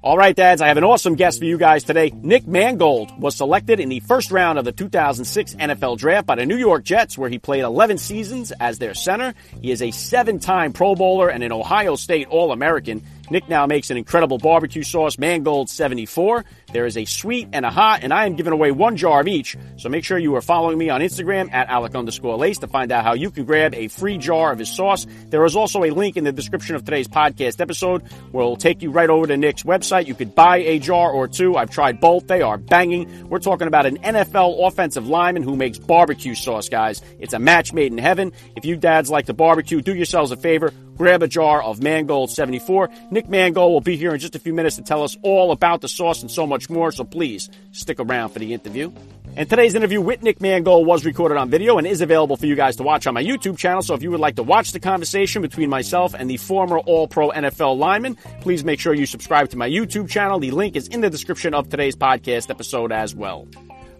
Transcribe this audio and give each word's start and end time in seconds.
All 0.00 0.16
right, 0.16 0.34
dads, 0.34 0.62
I 0.62 0.68
have 0.68 0.76
an 0.76 0.84
awesome 0.84 1.16
guest 1.16 1.40
for 1.40 1.44
you 1.44 1.58
guys 1.58 1.82
today. 1.82 2.12
Nick 2.14 2.46
Mangold 2.46 3.20
was 3.20 3.34
selected 3.34 3.80
in 3.80 3.88
the 3.88 3.98
first 3.98 4.30
round 4.30 4.56
of 4.56 4.64
the 4.64 4.70
2006 4.70 5.56
NFL 5.56 5.98
Draft 5.98 6.24
by 6.24 6.36
the 6.36 6.46
New 6.46 6.56
York 6.56 6.84
Jets, 6.84 7.18
where 7.18 7.28
he 7.28 7.40
played 7.40 7.62
11 7.62 7.98
seasons 7.98 8.52
as 8.60 8.78
their 8.78 8.94
center. 8.94 9.34
He 9.60 9.72
is 9.72 9.82
a 9.82 9.90
seven 9.90 10.38
time 10.38 10.72
Pro 10.72 10.94
Bowler 10.94 11.28
and 11.28 11.42
an 11.42 11.50
Ohio 11.50 11.96
State 11.96 12.28
All 12.28 12.52
American. 12.52 13.02
Nick 13.30 13.48
now 13.48 13.66
makes 13.66 13.90
an 13.90 13.96
incredible 13.96 14.38
barbecue 14.38 14.82
sauce, 14.82 15.18
Mangold 15.18 15.68
74. 15.68 16.44
There 16.72 16.86
is 16.86 16.96
a 16.96 17.04
sweet 17.04 17.48
and 17.52 17.64
a 17.64 17.70
hot, 17.70 18.00
and 18.02 18.12
I 18.12 18.26
am 18.26 18.36
giving 18.36 18.52
away 18.52 18.70
one 18.70 18.96
jar 18.96 19.20
of 19.20 19.28
each. 19.28 19.56
So 19.76 19.88
make 19.88 20.04
sure 20.04 20.18
you 20.18 20.34
are 20.36 20.40
following 20.42 20.78
me 20.78 20.90
on 20.90 21.00
Instagram 21.00 21.52
at 21.52 21.68
Alec 21.68 21.94
underscore 21.94 22.36
Lace 22.36 22.58
to 22.58 22.66
find 22.66 22.92
out 22.92 23.04
how 23.04 23.14
you 23.14 23.30
can 23.30 23.44
grab 23.44 23.74
a 23.74 23.88
free 23.88 24.18
jar 24.18 24.52
of 24.52 24.58
his 24.58 24.74
sauce. 24.74 25.06
There 25.26 25.44
is 25.44 25.56
also 25.56 25.84
a 25.84 25.90
link 25.90 26.16
in 26.16 26.24
the 26.24 26.32
description 26.32 26.74
of 26.74 26.84
today's 26.84 27.08
podcast 27.08 27.60
episode 27.60 28.02
where 28.32 28.42
it'll 28.42 28.56
take 28.56 28.82
you 28.82 28.90
right 28.90 29.10
over 29.10 29.26
to 29.26 29.36
Nick's 29.36 29.62
website. 29.62 30.06
You 30.06 30.14
could 30.14 30.34
buy 30.34 30.58
a 30.58 30.78
jar 30.78 31.10
or 31.10 31.28
two. 31.28 31.56
I've 31.56 31.70
tried 31.70 32.00
both. 32.00 32.26
They 32.26 32.42
are 32.42 32.58
banging. 32.58 33.28
We're 33.28 33.38
talking 33.38 33.66
about 33.66 33.86
an 33.86 33.98
NFL 33.98 34.66
offensive 34.66 35.06
lineman 35.08 35.42
who 35.42 35.56
makes 35.56 35.78
barbecue 35.78 36.34
sauce, 36.34 36.68
guys. 36.68 37.02
It's 37.18 37.34
a 37.34 37.38
match 37.38 37.72
made 37.72 37.92
in 37.92 37.98
heaven. 37.98 38.32
If 38.56 38.64
you 38.64 38.76
dads 38.76 39.10
like 39.10 39.26
to 39.26 39.34
barbecue, 39.34 39.80
do 39.80 39.94
yourselves 39.94 40.32
a 40.32 40.36
favor. 40.36 40.72
Grab 40.98 41.22
a 41.22 41.28
jar 41.28 41.62
of 41.62 41.80
Mangold 41.80 42.30
74. 42.30 42.90
Nick 43.12 43.28
Mangold 43.28 43.72
will 43.72 43.80
be 43.80 43.96
here 43.96 44.12
in 44.12 44.18
just 44.18 44.34
a 44.34 44.40
few 44.40 44.52
minutes 44.52 44.76
to 44.76 44.82
tell 44.82 45.04
us 45.04 45.16
all 45.22 45.52
about 45.52 45.80
the 45.80 45.88
sauce 45.88 46.22
and 46.22 46.30
so 46.30 46.44
much 46.44 46.68
more, 46.68 46.90
so 46.90 47.04
please 47.04 47.48
stick 47.70 48.00
around 48.00 48.30
for 48.30 48.40
the 48.40 48.52
interview. 48.52 48.90
And 49.36 49.48
today's 49.48 49.76
interview 49.76 50.00
with 50.00 50.24
Nick 50.24 50.40
Mangold 50.40 50.88
was 50.88 51.04
recorded 51.04 51.38
on 51.38 51.50
video 51.50 51.78
and 51.78 51.86
is 51.86 52.00
available 52.00 52.36
for 52.36 52.46
you 52.46 52.56
guys 52.56 52.74
to 52.76 52.82
watch 52.82 53.06
on 53.06 53.14
my 53.14 53.22
YouTube 53.22 53.56
channel. 53.56 53.82
So 53.82 53.94
if 53.94 54.02
you 54.02 54.10
would 54.10 54.18
like 54.18 54.34
to 54.36 54.42
watch 54.42 54.72
the 54.72 54.80
conversation 54.80 55.40
between 55.40 55.70
myself 55.70 56.14
and 56.14 56.28
the 56.28 56.36
former 56.36 56.78
All 56.78 57.06
Pro 57.06 57.30
NFL 57.30 57.78
lineman, 57.78 58.16
please 58.40 58.64
make 58.64 58.80
sure 58.80 58.92
you 58.92 59.06
subscribe 59.06 59.50
to 59.50 59.56
my 59.56 59.70
YouTube 59.70 60.10
channel. 60.10 60.40
The 60.40 60.50
link 60.50 60.74
is 60.74 60.88
in 60.88 61.00
the 61.00 61.10
description 61.10 61.54
of 61.54 61.68
today's 61.68 61.94
podcast 61.94 62.50
episode 62.50 62.90
as 62.90 63.14
well. 63.14 63.46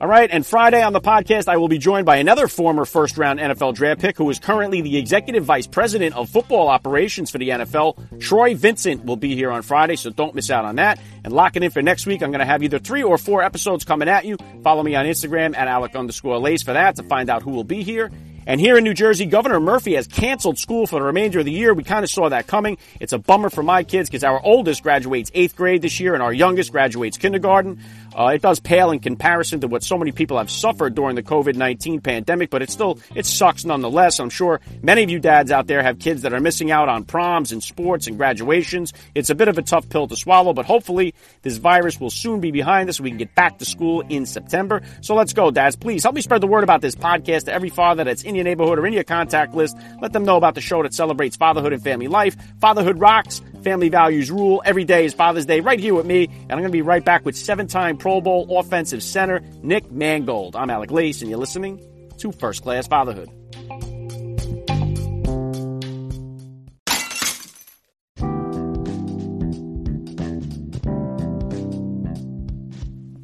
All 0.00 0.06
right, 0.06 0.30
and 0.30 0.46
Friday 0.46 0.80
on 0.80 0.92
the 0.92 1.00
podcast, 1.00 1.48
I 1.48 1.56
will 1.56 1.66
be 1.66 1.78
joined 1.78 2.06
by 2.06 2.18
another 2.18 2.46
former 2.46 2.84
first 2.84 3.18
round 3.18 3.40
NFL 3.40 3.74
draft 3.74 4.00
pick 4.00 4.16
who 4.16 4.30
is 4.30 4.38
currently 4.38 4.80
the 4.80 4.96
executive 4.96 5.44
vice 5.44 5.66
president 5.66 6.14
of 6.14 6.30
football 6.30 6.68
operations 6.68 7.32
for 7.32 7.38
the 7.38 7.48
NFL. 7.48 8.20
Troy 8.20 8.54
Vincent 8.54 9.04
will 9.04 9.16
be 9.16 9.34
here 9.34 9.50
on 9.50 9.62
Friday, 9.62 9.96
so 9.96 10.10
don't 10.10 10.36
miss 10.36 10.52
out 10.52 10.64
on 10.64 10.76
that. 10.76 11.00
And 11.24 11.32
lock 11.32 11.56
it 11.56 11.64
in 11.64 11.72
for 11.72 11.82
next 11.82 12.06
week. 12.06 12.22
I'm 12.22 12.30
going 12.30 12.38
to 12.38 12.46
have 12.46 12.62
either 12.62 12.78
three 12.78 13.02
or 13.02 13.18
four 13.18 13.42
episodes 13.42 13.84
coming 13.84 14.08
at 14.08 14.24
you. 14.24 14.36
Follow 14.62 14.84
me 14.84 14.94
on 14.94 15.04
Instagram 15.04 15.56
at 15.56 15.66
Alec 15.66 15.96
underscore 15.96 16.38
Lace 16.38 16.62
for 16.62 16.74
that 16.74 16.94
to 16.94 17.02
find 17.02 17.28
out 17.28 17.42
who 17.42 17.50
will 17.50 17.64
be 17.64 17.82
here. 17.82 18.08
And 18.48 18.58
here 18.58 18.78
in 18.78 18.84
New 18.84 18.94
Jersey, 18.94 19.26
Governor 19.26 19.60
Murphy 19.60 19.94
has 19.96 20.06
canceled 20.06 20.58
school 20.58 20.86
for 20.86 20.98
the 20.98 21.04
remainder 21.04 21.40
of 21.40 21.44
the 21.44 21.52
year. 21.52 21.74
We 21.74 21.84
kind 21.84 22.02
of 22.02 22.08
saw 22.08 22.30
that 22.30 22.46
coming. 22.46 22.78
It's 22.98 23.12
a 23.12 23.18
bummer 23.18 23.50
for 23.50 23.62
my 23.62 23.84
kids 23.84 24.08
because 24.08 24.24
our 24.24 24.40
oldest 24.42 24.82
graduates 24.82 25.30
eighth 25.34 25.54
grade 25.54 25.82
this 25.82 26.00
year 26.00 26.14
and 26.14 26.22
our 26.22 26.32
youngest 26.32 26.72
graduates 26.72 27.18
kindergarten. 27.18 27.78
Uh, 28.16 28.28
it 28.28 28.40
does 28.40 28.58
pale 28.58 28.90
in 28.90 29.00
comparison 29.00 29.60
to 29.60 29.68
what 29.68 29.82
so 29.82 29.98
many 29.98 30.12
people 30.12 30.38
have 30.38 30.50
suffered 30.50 30.94
during 30.94 31.14
the 31.14 31.22
COVID-19 31.22 32.02
pandemic, 32.02 32.48
but 32.48 32.62
it 32.62 32.70
still, 32.70 32.98
it 33.14 33.26
sucks 33.26 33.66
nonetheless. 33.66 34.18
I'm 34.18 34.30
sure 34.30 34.62
many 34.82 35.02
of 35.02 35.10
you 35.10 35.20
dads 35.20 35.50
out 35.50 35.66
there 35.66 35.82
have 35.82 35.98
kids 35.98 36.22
that 36.22 36.32
are 36.32 36.40
missing 36.40 36.70
out 36.70 36.88
on 36.88 37.04
proms 37.04 37.52
and 37.52 37.62
sports 37.62 38.06
and 38.06 38.16
graduations. 38.16 38.94
It's 39.14 39.28
a 39.28 39.34
bit 39.34 39.48
of 39.48 39.58
a 39.58 39.62
tough 39.62 39.90
pill 39.90 40.08
to 40.08 40.16
swallow, 40.16 40.54
but 40.54 40.64
hopefully 40.64 41.14
this 41.42 41.58
virus 41.58 42.00
will 42.00 42.08
soon 42.08 42.40
be 42.40 42.50
behind 42.50 42.88
us 42.88 42.98
we 42.98 43.10
can 43.10 43.18
get 43.18 43.34
back 43.34 43.58
to 43.58 43.66
school 43.66 44.00
in 44.08 44.24
September. 44.24 44.80
So 45.02 45.14
let's 45.14 45.34
go, 45.34 45.50
dads. 45.50 45.76
Please 45.76 46.02
help 46.02 46.14
me 46.14 46.22
spread 46.22 46.40
the 46.40 46.46
word 46.46 46.64
about 46.64 46.80
this 46.80 46.94
podcast 46.94 47.44
to 47.44 47.52
every 47.52 47.68
father 47.68 48.04
that's 48.04 48.22
in 48.22 48.37
your 48.38 48.44
neighborhood 48.44 48.78
or 48.78 48.86
in 48.86 48.94
your 48.94 49.04
contact 49.04 49.54
list. 49.54 49.76
Let 50.00 50.14
them 50.14 50.24
know 50.24 50.36
about 50.36 50.54
the 50.54 50.62
show 50.62 50.82
that 50.82 50.94
celebrates 50.94 51.36
fatherhood 51.36 51.74
and 51.74 51.82
family 51.82 52.08
life. 52.08 52.36
Fatherhood 52.60 52.98
rocks. 52.98 53.42
Family 53.62 53.88
values 53.88 54.30
rule. 54.30 54.62
Every 54.64 54.84
day 54.84 55.04
is 55.04 55.12
Father's 55.12 55.44
Day 55.44 55.58
right 55.58 55.80
here 55.80 55.92
with 55.92 56.06
me, 56.06 56.26
and 56.26 56.52
I'm 56.52 56.58
going 56.58 56.64
to 56.64 56.70
be 56.70 56.80
right 56.80 57.04
back 57.04 57.24
with 57.26 57.36
seven-time 57.36 57.96
Pro 57.96 58.20
Bowl 58.20 58.56
offensive 58.56 59.02
center 59.02 59.40
Nick 59.62 59.90
Mangold. 59.90 60.54
I'm 60.54 60.70
Alec 60.70 60.92
Lace, 60.92 61.20
and 61.22 61.28
you're 61.28 61.40
listening 61.40 61.82
to 62.18 62.30
First 62.30 62.62
Class 62.62 62.86
Fatherhood. 62.86 63.28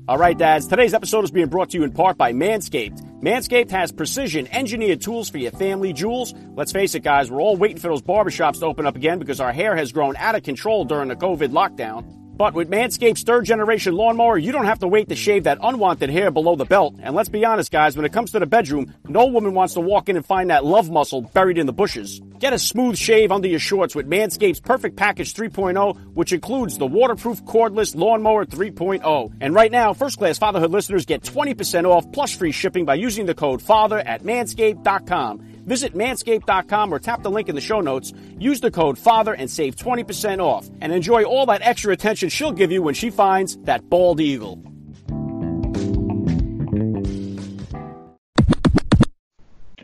All 0.07 0.19
right, 0.19 0.37
dads, 0.37 0.67
today's 0.67 0.93
episode 0.93 1.25
is 1.25 1.31
being 1.31 1.47
brought 1.47 1.71
to 1.71 1.79
you 1.79 1.85
in 1.85 1.93
part 1.93 2.19
by 2.19 2.33
Manscaped. 2.33 3.04
Manscaped 3.25 3.71
has 3.71 3.91
precision 3.91 4.47
engineered 4.49 5.01
tools 5.01 5.31
for 5.31 5.39
your 5.39 5.51
family 5.53 5.95
jewels. 5.95 6.35
Let's 6.57 6.73
face 6.73 6.95
it, 6.95 7.01
guys, 7.01 7.31
we're 7.31 7.41
all 7.41 7.57
waiting 7.57 7.79
for 7.79 7.89
those 7.89 8.03
barbershops 8.03 8.61
to 8.61 8.67
open 8.67 8.85
up 8.85 8.97
again 8.97 9.19
because 9.19 9.41
our 9.41 9.51
hair 9.51 9.75
has 9.75 9.93
grown 9.93 10.15
out 10.19 10.35
of 10.35 10.43
control 10.43 10.85
during 10.85 11.09
the 11.09 11.17
COVID 11.17 11.49
lockdown. 11.49 12.24
But 12.37 12.55
with 12.55 12.69
Manscaped's 12.69 13.23
third 13.23 13.45
generation 13.45 13.95
lawnmower, 13.95 14.37
you 14.37 14.51
don't 14.51 14.65
have 14.65 14.81
to 14.81 14.89
wait 14.89 15.09
to 15.09 15.15
shave 15.15 15.45
that 15.45 15.59
unwanted 15.63 16.11
hair 16.11 16.33
below 16.33 16.57
the 16.57 16.65
belt. 16.65 16.97
And 17.01 17.15
let's 17.15 17.29
be 17.29 17.45
honest, 17.45 17.71
guys, 17.71 17.97
when 17.97 18.05
it 18.05 18.13
comes 18.13 18.33
to 18.33 18.41
the 18.41 18.47
bedroom, 18.47 18.93
no 19.07 19.27
woman 19.27 19.55
wants 19.55 19.75
to 19.75 19.81
walk 19.81 20.09
in 20.09 20.17
and 20.17 20.27
find 20.27 20.51
that 20.51 20.65
love 20.65 20.91
muscle 20.91 21.21
buried 21.23 21.59
in 21.59 21.67
the 21.67 21.73
bushes. 21.73 22.21
Get 22.41 22.53
a 22.53 22.59
smooth 22.59 22.99
shave 22.99 23.31
under 23.31 23.47
your 23.47 23.61
shorts 23.61 23.95
with 23.95 24.11
Manscaped's 24.11 24.61
Perfect 24.61 24.97
Package 24.97 25.33
3.0, 25.33 26.15
which 26.15 26.33
includes 26.33 26.77
the 26.77 26.87
waterproof 26.87 27.45
cordless 27.45 27.95
lawnmower 27.95 28.45
3.0. 28.45 29.33
And 29.41 29.55
right 29.55 29.71
now, 29.71 29.93
first 29.93 30.19
class 30.19 30.37
fatherhood 30.37 30.73
listeners 30.73 31.07
get 31.07 31.23
20% 31.23 31.85
off 31.85 32.11
plus 32.11 32.37
free 32.37 32.53
shipping 32.53 32.85
by 32.85 32.97
using 32.97 33.27
the 33.27 33.35
code 33.35 33.63
FATHER 33.63 33.99
at 33.99 34.25
manscaped.com. 34.25 35.54
Visit 35.65 35.95
manscaped.com 35.95 36.93
or 36.93 36.99
tap 36.99 37.23
the 37.23 37.31
link 37.31 37.49
in 37.49 37.55
the 37.55 37.61
show 37.61 37.81
notes. 37.81 38.13
Use 38.39 38.61
the 38.61 38.71
code 38.71 38.99
FATHER 38.99 39.33
and 39.33 39.51
save 39.51 39.77
20% 39.77 40.41
off. 40.41 40.69
And 40.81 40.93
enjoy 40.93 41.25
all 41.25 41.47
that 41.47 41.63
extra 41.63 41.93
attention 41.93 42.29
she'll 42.29 42.53
give 42.53 42.71
you 42.71 42.83
when 42.83 42.95
she 42.95 43.11
finds 43.11 43.57
that 43.65 43.89
bald 43.89 44.21
eagle. 44.21 44.63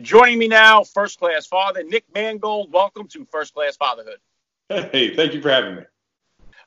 Joining 0.01 0.39
me 0.39 0.47
now, 0.47 0.83
first 0.83 1.19
class 1.19 1.45
father, 1.45 1.83
Nick 1.83 2.05
Mangold. 2.13 2.73
Welcome 2.73 3.07
to 3.09 3.23
First 3.25 3.53
Class 3.53 3.77
Fatherhood. 3.77 4.17
Hey, 4.67 5.15
thank 5.15 5.33
you 5.33 5.41
for 5.41 5.49
having 5.49 5.75
me. 5.75 5.81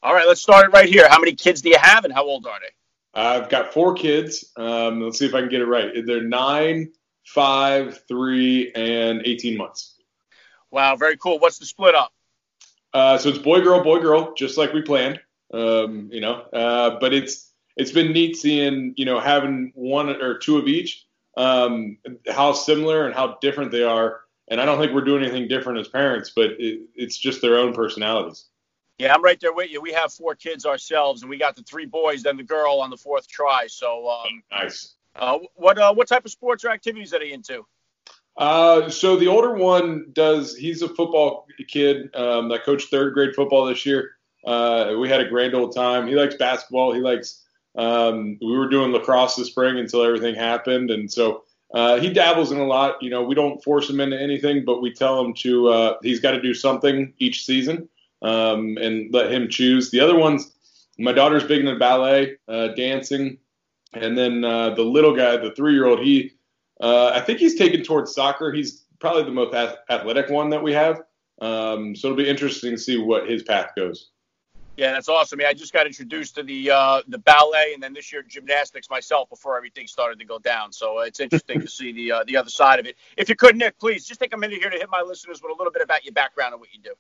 All 0.03 0.15
right, 0.15 0.27
let's 0.29 0.43
start 0.43 0.67
it 0.67 0.73
right 0.73 0.89
here. 0.89 1.09
How 1.09 1.19
many 1.19 1.35
kids 1.35 1.63
do 1.63 1.71
you 1.71 1.79
have 1.79 2.05
and 2.05 2.13
how 2.13 2.25
old 2.25 2.47
are 2.47 2.59
they? 2.61 3.21
I've 3.21 3.49
got 3.49 3.73
four 3.73 3.95
kids. 3.95 4.51
Um, 4.57 5.01
let's 5.03 5.19
see 5.19 5.27
if 5.27 5.35
I 5.35 5.41
can 5.41 5.49
get 5.49 5.63
it 5.63 5.67
right. 5.67 5.91
They're 6.05 6.23
nine, 6.23 6.93
five, 7.25 8.03
three, 8.07 8.73
and 8.75 9.23
18 9.25 9.57
months. 9.57 9.95
Wow, 10.71 10.97
very 10.97 11.17
cool. 11.17 11.39
What's 11.39 11.59
the 11.59 11.67
split 11.67 11.95
up? 11.95 12.13
Uh, 12.93 13.19
so 13.19 13.29
it's 13.29 13.39
boy, 13.39 13.61
girl, 13.61 13.83
boy, 13.83 14.01
girl, 14.01 14.35
just 14.35 14.57
like 14.57 14.73
we 14.73 14.83
planned. 14.83 15.21
Um, 15.53 16.09
you 16.13 16.21
know, 16.21 16.35
uh, 16.53 16.99
but 17.01 17.13
it's 17.13 17.53
it's 17.77 17.93
been 17.93 18.13
neat 18.13 18.37
seeing 18.37 18.95
you 18.97 19.05
know 19.05 19.21
having 19.21 19.73
one 19.75 20.09
or 20.09 20.39
two 20.39 20.59
of 20.59 20.67
each, 20.67 21.07
um, 21.37 21.99
how 22.29 22.53
similar 22.53 23.07
and 23.07 23.15
how 23.15 23.39
different 23.41 23.71
they 23.71 23.83
are. 23.83 24.21
And 24.49 24.61
I 24.61 24.65
don't 24.65 24.79
think 24.79 24.93
we're 24.93 25.05
doing 25.05 25.23
anything 25.23 25.49
different 25.49 25.79
as 25.79 25.89
parents, 25.89 26.31
but 26.35 26.51
it, 26.59 26.83
it's 26.95 27.17
just 27.17 27.41
their 27.41 27.59
own 27.59 27.73
personalities. 27.73 28.47
Yeah, 28.99 29.15
I'm 29.15 29.25
right 29.25 29.41
there 29.41 29.53
with 29.53 29.71
you. 29.71 29.81
We 29.81 29.93
have 29.93 30.13
four 30.13 30.35
kids 30.35 30.67
ourselves, 30.67 31.23
and 31.23 31.31
we 31.31 31.37
got 31.37 31.57
the 31.57 31.63
three 31.63 31.87
boys, 31.87 32.23
then 32.23 32.37
the 32.37 32.45
girl 32.45 32.81
on 32.81 32.91
the 32.91 32.97
fourth 32.97 33.27
try. 33.27 33.67
So 33.67 34.09
um, 34.09 34.43
nice. 34.53 34.95
Uh, 35.17 35.39
what 35.55 35.79
uh, 35.79 35.93
what 35.95 36.09
type 36.09 36.25
of 36.25 36.31
sports 36.31 36.65
or 36.65 36.71
activities 36.71 37.15
are 37.15 37.21
they 37.21 37.33
into? 37.33 37.65
Uh, 38.37 38.89
so 38.89 39.17
the 39.17 39.29
older 39.29 39.55
one 39.55 40.07
does. 40.13 40.57
He's 40.57 40.83
a 40.83 40.89
football 40.89 41.47
kid 41.69 42.15
um, 42.17 42.49
that 42.49 42.65
coached 42.65 42.91
third 42.91 43.15
grade 43.15 43.35
football 43.35 43.67
this 43.67 43.87
year. 43.87 44.13
Uh, 44.45 44.95
we 44.99 45.09
had 45.09 45.21
a 45.21 45.29
grand 45.29 45.55
old 45.55 45.75
time. 45.75 46.07
He 46.07 46.15
likes 46.15 46.35
basketball. 46.35 46.93
He 46.93 47.01
likes. 47.01 47.43
Um, 47.77 48.39
we 48.41 48.57
were 48.57 48.69
doing 48.69 48.93
lacrosse 48.93 49.37
this 49.37 49.49
spring 49.49 49.79
until 49.79 50.03
everything 50.03 50.35
happened, 50.35 50.91
and 50.91 51.11
so 51.11 51.45
uh, 51.73 51.99
he 51.99 52.13
dabbles 52.13 52.53
in 52.53 52.59
a 52.59 52.67
lot. 52.67 53.03
You 53.03 53.11
know, 53.11 53.23
we 53.23 53.35
don't 53.35 53.63
force 53.63 53.91
him 53.91 54.01
into 54.01 54.21
anything, 54.21 54.65
but 54.65 54.81
we 54.81 54.93
tell 54.93 55.21
him 55.25 55.35
to. 55.35 55.69
Uh, 55.69 55.95
he's 56.03 56.21
got 56.21 56.33
to 56.33 56.41
do 56.41 56.55
something 56.55 57.13
each 57.19 57.45
season, 57.45 57.89
um, 58.23 58.77
and 58.81 59.13
let 59.13 59.33
him 59.33 59.49
choose. 59.49 59.91
The 59.91 60.01
other 60.01 60.17
ones, 60.17 60.53
my 60.99 61.13
daughter's 61.13 61.45
big 61.45 61.61
into 61.61 61.77
ballet, 61.79 62.37
uh, 62.49 62.69
dancing, 62.69 63.39
and 63.97 64.17
then 64.17 64.45
uh, 64.45 64.71
the 64.71 64.83
little 64.83 65.15
guy, 65.15 65.37
the 65.37 65.53
three-year-old, 65.55 66.01
he, 66.01 66.33
uh, 66.81 67.13
I 67.15 67.21
think 67.21 67.39
he's 67.39 67.57
taken 67.57 67.83
towards 67.83 68.15
soccer. 68.15 68.53
He's 68.53 68.85
probably 68.99 69.25
the 69.25 69.31
most 69.31 69.55
athletic 69.91 70.31
one 70.31 70.51
that 70.51 70.63
we 70.63 70.73
have. 70.73 71.03
Um, 71.41 71.95
so 71.95 72.09
it'll 72.09 72.17
be 72.17 72.29
interesting 72.29 72.73
to 72.73 72.79
see 72.79 72.97
what 72.99 73.29
his 73.29 73.43
path 73.43 73.71
goes. 73.77 74.11
Yeah, 74.77 74.93
that's 74.93 75.09
awesome. 75.09 75.41
I, 75.41 75.49
I 75.49 75.55
just 75.55 75.73
got 75.73 75.87
introduced 75.87 76.35
to 76.35 76.43
the 76.43 76.71
uh, 76.71 77.03
the 77.07 77.19
ballet 77.19 77.75
and 77.75 77.83
then 77.83 77.93
this 77.93 78.13
year 78.13 78.23
gymnastics 78.23 78.91
myself 78.91 79.29
before 79.31 79.57
everything 79.57 79.87
started 79.87 80.19
to 80.19 80.25
go 80.25 80.39
down. 80.39 80.73
So 80.73 81.01
it's 81.01 81.21
interesting 81.21 81.61
to 81.61 81.69
see 81.69 81.93
the 81.93 82.13
uh, 82.13 82.25
the 82.27 82.37
other 82.37 82.51
side 82.51 82.81
of 82.81 82.87
it. 82.87 82.97
If 83.17 83.29
you 83.29 83.37
could, 83.37 83.57
Nick, 83.57 83.79
please 83.79 84.05
just 84.05 84.21
take 84.21 84.35
a 84.35 84.37
minute 84.37 84.59
here 84.59 84.71
to 84.71 84.77
hit 84.77 84.89
my 84.91 85.01
listeners 85.01 85.41
with 85.43 85.53
a 85.53 85.55
little 85.57 85.73
bit 85.73 85.83
about 85.83 86.05
your 86.05 86.13
background 86.13 86.55
and 86.55 86.61
what 86.61 86.71
you 86.73 86.81
do. 86.81 86.95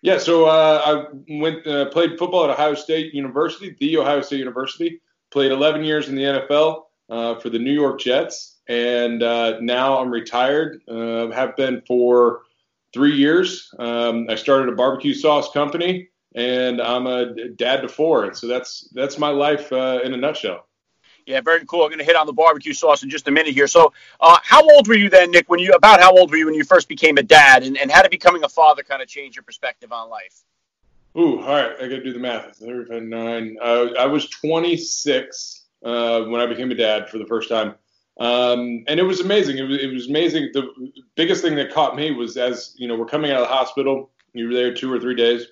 Yeah, 0.00 0.18
so 0.18 0.46
uh, 0.46 0.82
I 0.84 1.38
went 1.38 1.66
uh, 1.66 1.86
played 1.90 2.18
football 2.18 2.44
at 2.44 2.50
Ohio 2.50 2.74
State 2.74 3.14
University, 3.14 3.76
the 3.78 3.98
Ohio 3.98 4.22
State 4.22 4.38
University. 4.38 5.00
Played 5.32 5.50
11 5.50 5.82
years 5.82 6.08
in 6.08 6.14
the 6.14 6.22
NFL 6.22 6.82
uh, 7.08 7.34
for 7.40 7.50
the 7.50 7.58
New 7.58 7.72
York 7.72 7.98
Jets, 7.98 8.60
and 8.68 9.18
now 9.18 9.98
I'm 9.98 10.10
retired. 10.10 10.82
have 10.88 11.56
been 11.56 11.82
for 11.86 12.42
three 12.92 13.16
years. 13.16 13.72
Um, 13.78 14.26
I 14.28 14.34
started 14.34 14.68
a 14.68 14.76
barbecue 14.76 15.14
sauce 15.14 15.50
company 15.52 16.10
and 16.34 16.80
I'm 16.80 17.06
a 17.06 17.48
dad 17.50 17.82
to 17.82 17.88
four, 17.88 18.24
and 18.24 18.36
so 18.36 18.46
that's 18.46 18.88
that's 18.92 19.18
my 19.18 19.28
life 19.28 19.72
uh, 19.72 20.00
in 20.02 20.14
a 20.14 20.16
nutshell. 20.16 20.66
Yeah, 21.26 21.40
very 21.40 21.64
cool. 21.66 21.82
I'm 21.82 21.88
going 21.88 22.00
to 22.00 22.04
hit 22.04 22.16
on 22.16 22.26
the 22.26 22.32
barbecue 22.32 22.72
sauce 22.72 23.04
in 23.04 23.10
just 23.10 23.28
a 23.28 23.30
minute 23.30 23.54
here. 23.54 23.68
So, 23.68 23.92
uh, 24.20 24.38
how 24.42 24.68
old 24.68 24.88
were 24.88 24.96
you 24.96 25.08
then, 25.08 25.30
Nick? 25.30 25.48
When 25.48 25.60
you 25.60 25.72
about 25.72 26.00
how 26.00 26.16
old 26.16 26.30
were 26.30 26.36
you 26.36 26.46
when 26.46 26.54
you 26.54 26.64
first 26.64 26.88
became 26.88 27.18
a 27.18 27.22
dad, 27.22 27.62
and, 27.62 27.76
and 27.78 27.90
how 27.90 28.02
did 28.02 28.10
becoming 28.10 28.44
a 28.44 28.48
father 28.48 28.82
kind 28.82 29.02
of 29.02 29.08
change 29.08 29.36
your 29.36 29.42
perspective 29.42 29.92
on 29.92 30.08
life? 30.08 30.42
Ooh, 31.16 31.40
all 31.40 31.48
right, 31.48 31.72
I 31.78 31.82
got 31.82 31.96
to 31.96 32.02
do 32.02 32.12
the 32.12 32.18
math. 32.18 32.60
Nine. 32.60 33.56
Uh, 33.60 33.88
I 33.98 34.06
was 34.06 34.28
26 34.30 35.66
uh, 35.84 36.22
when 36.22 36.40
I 36.40 36.46
became 36.46 36.70
a 36.70 36.74
dad 36.74 37.10
for 37.10 37.18
the 37.18 37.26
first 37.26 37.48
time, 37.48 37.74
um, 38.18 38.84
and 38.88 38.98
it 38.98 39.02
was 39.02 39.20
amazing. 39.20 39.58
It 39.58 39.62
was, 39.62 39.78
it 39.78 39.92
was 39.92 40.08
amazing. 40.08 40.50
The 40.54 40.92
biggest 41.14 41.42
thing 41.42 41.54
that 41.56 41.72
caught 41.72 41.96
me 41.96 42.12
was 42.12 42.36
as 42.36 42.74
you 42.76 42.88
know 42.88 42.96
we're 42.96 43.04
coming 43.04 43.30
out 43.30 43.42
of 43.42 43.48
the 43.48 43.54
hospital. 43.54 44.10
You 44.32 44.48
were 44.48 44.54
there 44.54 44.72
two 44.72 44.90
or 44.90 44.98
three 44.98 45.14
days 45.14 45.48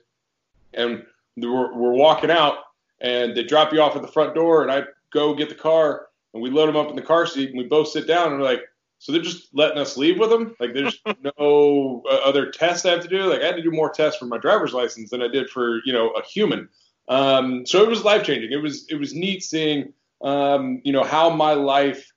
and 0.74 1.04
we're, 1.36 1.74
we're 1.74 1.92
walking 1.92 2.30
out, 2.30 2.58
and 3.00 3.36
they 3.36 3.42
drop 3.42 3.72
you 3.72 3.80
off 3.80 3.96
at 3.96 4.02
the 4.02 4.08
front 4.08 4.34
door, 4.34 4.62
and 4.62 4.70
I 4.70 4.84
go 5.12 5.34
get 5.34 5.48
the 5.48 5.54
car, 5.54 6.08
and 6.34 6.42
we 6.42 6.50
load 6.50 6.68
them 6.68 6.76
up 6.76 6.88
in 6.88 6.96
the 6.96 7.02
car 7.02 7.26
seat, 7.26 7.50
and 7.50 7.58
we 7.58 7.64
both 7.64 7.88
sit 7.88 8.06
down, 8.06 8.32
and 8.32 8.40
we're 8.40 8.46
like, 8.46 8.62
so 9.00 9.10
they're 9.10 9.20
just 9.20 9.48
letting 9.52 9.78
us 9.78 9.96
leave 9.96 10.18
with 10.18 10.30
them? 10.30 10.54
Like, 10.60 10.74
there's 10.74 11.00
no 11.38 12.02
uh, 12.08 12.18
other 12.24 12.50
tests 12.50 12.86
I 12.86 12.90
have 12.90 13.02
to 13.02 13.08
do? 13.08 13.24
Like, 13.24 13.40
I 13.40 13.46
had 13.46 13.56
to 13.56 13.62
do 13.62 13.72
more 13.72 13.90
tests 13.90 14.18
for 14.18 14.26
my 14.26 14.38
driver's 14.38 14.72
license 14.72 15.10
than 15.10 15.22
I 15.22 15.28
did 15.28 15.50
for, 15.50 15.80
you 15.84 15.92
know, 15.92 16.10
a 16.10 16.22
human. 16.22 16.68
Um, 17.08 17.66
so 17.66 17.82
it 17.82 17.88
was 17.88 18.04
life 18.04 18.22
changing. 18.22 18.52
It 18.52 18.62
was 18.62 18.86
it 18.88 18.94
was 18.94 19.14
neat 19.14 19.42
seeing, 19.42 19.92
um, 20.22 20.80
you 20.84 20.92
know, 20.92 21.02
how 21.02 21.30
my 21.30 21.54
life 21.54 22.12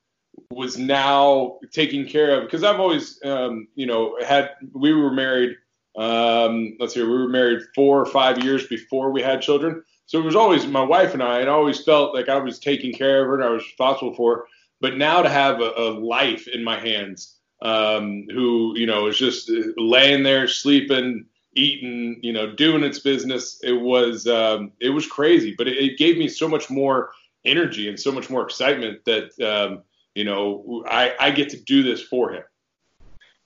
was 0.51 0.77
now 0.77 1.57
taken 1.71 2.07
care 2.07 2.38
of 2.38 2.44
because 2.44 2.63
I've 2.63 2.80
always, 2.80 3.19
um, 3.25 3.68
you 3.74 3.88
know, 3.88 4.18
had 4.24 4.51
we 4.74 4.94
were 4.94 5.12
married 5.12 5.57
um, 5.95 6.75
let's 6.79 6.94
see, 6.94 7.01
we 7.01 7.09
were 7.09 7.29
married 7.29 7.62
four 7.75 8.01
or 8.01 8.06
five 8.06 8.44
years 8.44 8.68
before 8.68 9.12
we 9.12 9.21
had 9.21 9.41
children. 9.41 9.83
So 10.06 10.19
it 10.19 10.25
was 10.25 10.36
always 10.36 10.68
my 10.68 10.83
wife 10.83 11.13
and 11.13 11.24
I, 11.24 11.39
and 11.39 11.50
I 11.50 11.53
always 11.53 11.83
felt 11.83 12.13
like 12.13 12.29
I 12.29 12.38
was 12.38 12.59
taking 12.59 12.94
care 12.94 13.21
of 13.21 13.27
her 13.27 13.36
and 13.36 13.44
I 13.44 13.50
was 13.50 13.63
responsible 13.63 14.13
for 14.15 14.36
her. 14.36 14.44
But 14.83 14.97
now 14.97 15.21
to 15.21 15.30
have 15.30 15.62
a, 15.62 15.71
a 15.77 15.89
life 15.97 16.50
in 16.50 16.62
my 16.62 16.77
hands, 16.77 17.38
um, 17.62 18.27
who, 18.30 18.74
you 18.75 18.85
know, 18.85 19.07
is 19.07 19.18
just 19.18 19.50
laying 19.77 20.24
there, 20.24 20.45
sleeping, 20.45 21.24
eating, 21.53 22.19
you 22.21 22.33
know, 22.33 22.53
doing 22.53 22.83
its 22.83 23.00
business, 23.00 23.62
it 23.63 23.71
was, 23.71 24.27
um, 24.27 24.74
it 24.81 24.89
was 24.89 25.07
crazy, 25.07 25.56
but 25.57 25.69
it, 25.69 25.77
it, 25.77 25.97
gave 25.97 26.18
me 26.18 26.27
so 26.27 26.50
much 26.50 26.69
more 26.69 27.12
energy 27.45 27.88
and 27.88 27.97
so 27.97 28.12
much 28.12 28.30
more 28.30 28.44
excitement 28.44 29.00
that, 29.06 29.39
um, 29.39 29.83
you 30.15 30.25
know, 30.25 30.83
I, 30.86 31.15
I 31.18 31.31
get 31.31 31.47
to 31.51 31.62
do 31.62 31.81
this 31.81 32.01
for 32.01 32.33
him. 32.33 32.44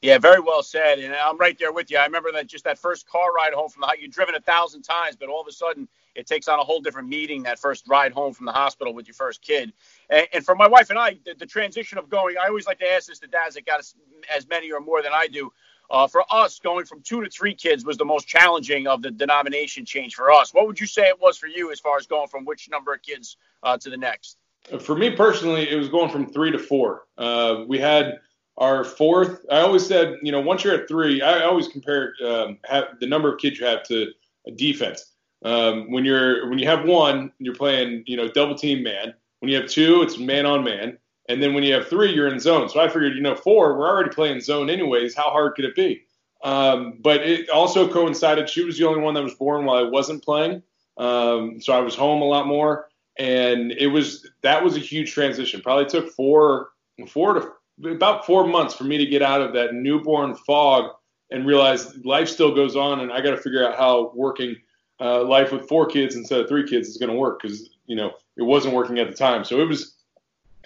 Yeah, 0.02 0.18
very 0.18 0.40
well 0.40 0.64
said. 0.64 0.98
And 0.98 1.14
I'm 1.14 1.38
right 1.38 1.58
there 1.60 1.72
with 1.72 1.92
you. 1.92 1.98
I 1.98 2.06
remember 2.06 2.32
that 2.32 2.48
just 2.48 2.64
that 2.64 2.80
first 2.80 3.08
car 3.08 3.32
ride 3.32 3.54
home 3.54 3.70
from 3.70 3.82
the 3.82 3.96
you've 4.00 4.12
driven 4.12 4.34
a 4.34 4.42
thousand 4.42 4.82
times, 4.82 5.16
but 5.16 5.30
all 5.30 5.42
of 5.42 5.48
a 5.48 5.52
sudden 5.52 5.88
it 6.18 6.26
takes 6.26 6.48
on 6.48 6.60
a 6.60 6.64
whole 6.64 6.82
different 6.82 7.08
meaning 7.08 7.44
that 7.44 7.60
first 7.60 7.88
ride 7.88 8.12
home 8.12 8.34
from 8.34 8.48
the 8.48 8.52
hospital 8.52 8.94
with 8.94 9.08
your 9.08 9.14
first 9.14 9.42
kid. 9.42 9.72
And, 10.10 10.28
and 10.34 10.44
for 10.44 10.56
my 10.56 10.68
wife 10.68 10.90
and 10.90 10.98
I, 10.98 11.20
the, 11.24 11.36
the, 11.36 11.46
transition 11.46 12.00
of 12.00 12.10
going, 12.10 12.36
I 12.42 12.48
always 12.48 12.66
like 12.66 12.80
to 12.80 12.92
ask 12.92 13.08
this 13.08 13.20
to 13.20 13.28
dads 13.28 13.54
that 13.54 13.66
got 13.66 13.80
as, 13.80 13.96
as 14.36 14.48
many 14.48 14.72
or 14.72 14.82
more 14.82 15.04
than 15.04 15.12
I 15.14 15.28
do. 15.28 15.54
Uh, 15.90 16.08
for 16.08 16.26
us, 16.30 16.60
going 16.60 16.86
from 16.86 17.02
two 17.02 17.24
to 17.24 17.30
three 17.30 17.54
kids 17.54 17.86
was 17.86 17.96
the 17.96 18.04
most 18.04 18.28
challenging 18.28 18.88
of 18.88 19.02
the 19.02 19.12
denomination 19.12 19.86
change 19.86 20.16
for 20.16 20.32
us. 20.32 20.54
What 20.54 20.68
would 20.68 20.80
you 20.80 20.88
say 20.88 21.04
it 21.04 21.22
was 21.22 21.38
for 21.38 21.48
you 21.48 21.72
as 21.72 21.80
far 21.80 21.98
as 21.98 22.08
going 22.08 22.28
from 22.28 22.44
which 22.44 22.68
number 22.70 22.94
of 22.94 23.02
kids 23.04 23.38
uh, 23.64 23.78
to 23.78 23.90
the 23.90 23.96
next? 23.96 24.38
For 24.82 24.96
me 24.96 25.12
personally, 25.12 25.70
it 25.70 25.76
was 25.76 25.88
going 25.88 26.10
from 26.10 26.34
three 26.34 26.52
to 26.52 26.60
four. 26.60 27.04
Uh, 27.18 27.64
we 27.68 27.80
had 27.80 28.20
our 28.58 28.84
fourth. 28.84 29.46
I 29.50 29.60
always 29.60 29.86
said, 29.86 30.16
you 30.24 30.34
know, 30.34 30.42
once 30.42 30.64
you're 30.64 30.74
at 30.74 30.90
three, 30.90 31.22
I 31.22 31.44
always 31.44 31.70
compare 31.70 32.14
um, 32.26 32.58
the 33.00 33.08
number 33.08 33.32
of 33.34 33.40
kids 33.40 33.60
you 33.60 33.66
have 33.66 33.84
to 33.84 34.08
a 34.48 34.52
defense. 34.52 35.14
Um, 35.48 35.90
when 35.92 36.04
you're 36.04 36.50
when 36.50 36.60
you 36.60 36.68
have 36.68 36.84
one, 36.84 37.32
you're 37.40 37.56
playing, 37.56 38.04
you 38.06 38.18
know, 38.18 38.28
double 38.28 38.56
team 38.56 38.84
man. 38.84 39.14
When 39.40 39.50
you 39.50 39.58
have 39.62 39.70
two, 39.70 40.02
it's 40.02 40.18
man 40.18 40.46
on 40.46 40.64
man. 40.64 40.98
And 41.30 41.42
then 41.42 41.54
when 41.54 41.64
you 41.64 41.74
have 41.74 41.88
three, 41.88 42.14
you're 42.14 42.28
in 42.28 42.40
zone. 42.40 42.68
So 42.68 42.82
I 42.82 42.88
figured, 42.88 43.16
you 43.16 43.22
know, 43.22 43.36
four, 43.36 43.78
we're 43.78 43.88
already 43.88 44.10
playing 44.10 44.42
zone 44.42 44.70
anyways. 44.70 45.16
How 45.16 45.30
hard 45.30 45.56
could 45.56 45.64
it 45.64 45.76
be? 45.76 46.04
Um, 46.44 47.00
but 47.00 47.22
it 47.22 47.50
also 47.50 47.92
coincided. 47.92 48.50
She 48.50 48.66
was 48.66 48.78
the 48.78 48.86
only 48.88 49.02
one 49.02 49.14
that 49.14 49.24
was 49.24 49.36
born 49.36 49.64
while 49.64 49.78
I 49.86 49.90
wasn't 49.90 50.24
playing. 50.24 50.64
Um, 50.98 51.62
so 51.62 51.72
I 51.74 51.80
was 51.80 51.96
home 51.96 52.22
a 52.22 52.26
lot 52.26 52.48
more, 52.48 52.90
and 53.18 53.72
it 53.72 53.88
was 53.88 54.30
that 54.42 54.62
was 54.62 54.76
a 54.76 54.80
huge 54.80 55.14
transition. 55.14 55.62
Probably 55.62 55.86
took 55.86 56.10
four 56.12 56.70
four 57.08 57.34
to 57.36 57.90
about 57.90 58.26
four 58.26 58.46
months 58.46 58.74
for 58.74 58.84
me 58.84 58.98
to 58.98 59.06
get 59.06 59.22
out 59.22 59.42
of 59.42 59.54
that 59.54 59.74
newborn 59.74 60.36
fog 60.36 60.92
and 61.32 61.46
realize 61.46 61.96
life 62.04 62.28
still 62.28 62.54
goes 62.54 62.76
on, 62.76 63.00
and 63.00 63.14
I 63.14 63.22
got 63.22 63.32
to 63.32 63.38
figure 63.38 63.66
out 63.66 63.78
how 63.78 64.12
working 64.14 64.56
uh, 65.00 65.24
life 65.24 65.52
with 65.52 65.68
four 65.68 65.86
kids 65.86 66.16
instead 66.16 66.40
of 66.42 66.48
three 66.48 66.68
kids 66.68 66.90
is 66.90 66.98
going 66.98 67.12
to 67.12 67.18
work 67.18 67.42
because 67.42 67.70
you 67.86 67.96
know 67.96 68.14
it 68.36 68.44
wasn't 68.44 68.74
working 68.74 69.00
at 69.00 69.10
the 69.10 69.16
time. 69.16 69.44
So 69.44 69.60
it 69.62 69.68
was 69.68 69.96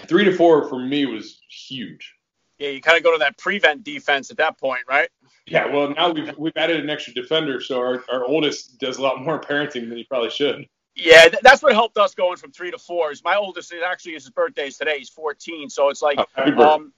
three 0.08 0.24
to 0.26 0.36
four 0.36 0.68
for 0.68 0.80
me 0.80 1.06
was 1.06 1.40
huge. 1.50 2.16
Yeah, 2.60 2.70
you 2.70 2.82
kind 2.82 2.98
of 2.98 3.04
go 3.04 3.12
to 3.12 3.18
that 3.18 3.38
prevent 3.38 3.84
defense 3.84 4.30
at 4.30 4.38
that 4.38 4.58
point, 4.60 4.82
right? 4.88 5.10
Yeah, 5.48 5.66
well 5.66 5.90
now 5.90 6.12
we've 6.12 6.38
we've 6.38 6.56
added 6.56 6.80
an 6.80 6.90
extra 6.90 7.14
defender, 7.14 7.60
so 7.60 7.80
our, 7.80 8.04
our 8.12 8.26
oldest 8.26 8.80
does 8.80 8.98
a 8.98 9.02
lot 9.02 9.22
more 9.22 9.40
parenting 9.40 9.90
than 9.90 9.98
he 9.98 10.04
probably 10.04 10.30
should. 10.30 10.68
Yeah, 10.96 11.30
that's 11.42 11.64
what 11.64 11.74
helped 11.74 11.98
us 11.98 12.14
going 12.14 12.38
from 12.38 12.52
three 12.52 12.70
to 12.70 12.78
four. 12.78 13.12
Is 13.12 13.24
my 13.24 13.36
oldest 13.36 13.74
is 13.74 13.82
actually 13.82 14.14
his 14.14 14.30
birthday 14.30 14.68
is 14.68 14.78
today. 14.78 14.98
He's 14.98 15.10
14, 15.10 15.70
so 15.70 15.90
it's 15.90 16.02
like 16.02 16.20
oh, 16.38 16.76
um, 16.76 16.94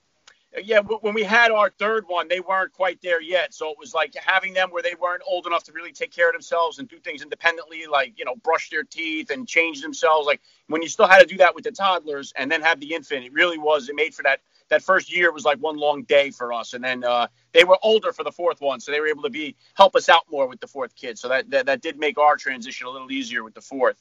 yeah, 0.61 0.79
when 0.81 1.13
we 1.13 1.23
had 1.23 1.51
our 1.51 1.71
third 1.71 2.05
one, 2.07 2.27
they 2.27 2.39
weren't 2.39 2.73
quite 2.73 3.01
there 3.01 3.21
yet. 3.21 3.53
So 3.53 3.71
it 3.71 3.77
was 3.79 3.93
like 3.93 4.13
having 4.15 4.53
them 4.53 4.69
where 4.69 4.83
they 4.83 4.93
weren't 4.99 5.23
old 5.27 5.47
enough 5.47 5.63
to 5.63 5.71
really 5.71 5.91
take 5.91 6.11
care 6.11 6.29
of 6.29 6.33
themselves 6.33 6.79
and 6.79 6.87
do 6.87 6.99
things 6.99 7.23
independently, 7.23 7.85
like, 7.89 8.13
you 8.17 8.25
know, 8.25 8.35
brush 8.35 8.69
their 8.69 8.83
teeth 8.83 9.31
and 9.31 9.47
change 9.47 9.81
themselves. 9.81 10.27
Like 10.27 10.41
when 10.67 10.81
you 10.81 10.89
still 10.89 11.07
had 11.07 11.19
to 11.19 11.25
do 11.25 11.37
that 11.37 11.55
with 11.55 11.63
the 11.63 11.71
toddlers 11.71 12.33
and 12.35 12.51
then 12.51 12.61
have 12.61 12.79
the 12.79 12.93
infant, 12.93 13.25
it 13.25 13.33
really 13.33 13.57
was, 13.57 13.89
it 13.89 13.95
made 13.95 14.13
for 14.13 14.23
that. 14.23 14.41
That 14.69 14.81
first 14.81 15.15
year 15.15 15.31
was 15.31 15.43
like 15.43 15.59
one 15.59 15.77
long 15.77 16.03
day 16.03 16.31
for 16.31 16.53
us. 16.53 16.73
And 16.73 16.83
then 16.83 17.03
uh, 17.03 17.27
they 17.51 17.63
were 17.63 17.77
older 17.83 18.13
for 18.13 18.23
the 18.23 18.31
fourth 18.31 18.61
one. 18.61 18.79
So 18.79 18.91
they 18.91 18.99
were 18.99 19.07
able 19.07 19.23
to 19.23 19.29
be 19.29 19.55
help 19.75 19.95
us 19.95 20.07
out 20.07 20.23
more 20.31 20.47
with 20.47 20.61
the 20.61 20.67
fourth 20.67 20.95
kid. 20.95 21.19
So 21.19 21.29
that, 21.29 21.49
that, 21.51 21.65
that 21.65 21.81
did 21.81 21.99
make 21.99 22.17
our 22.17 22.37
transition 22.37 22.87
a 22.87 22.89
little 22.89 23.11
easier 23.11 23.43
with 23.43 23.53
the 23.53 23.61
fourth. 23.61 23.97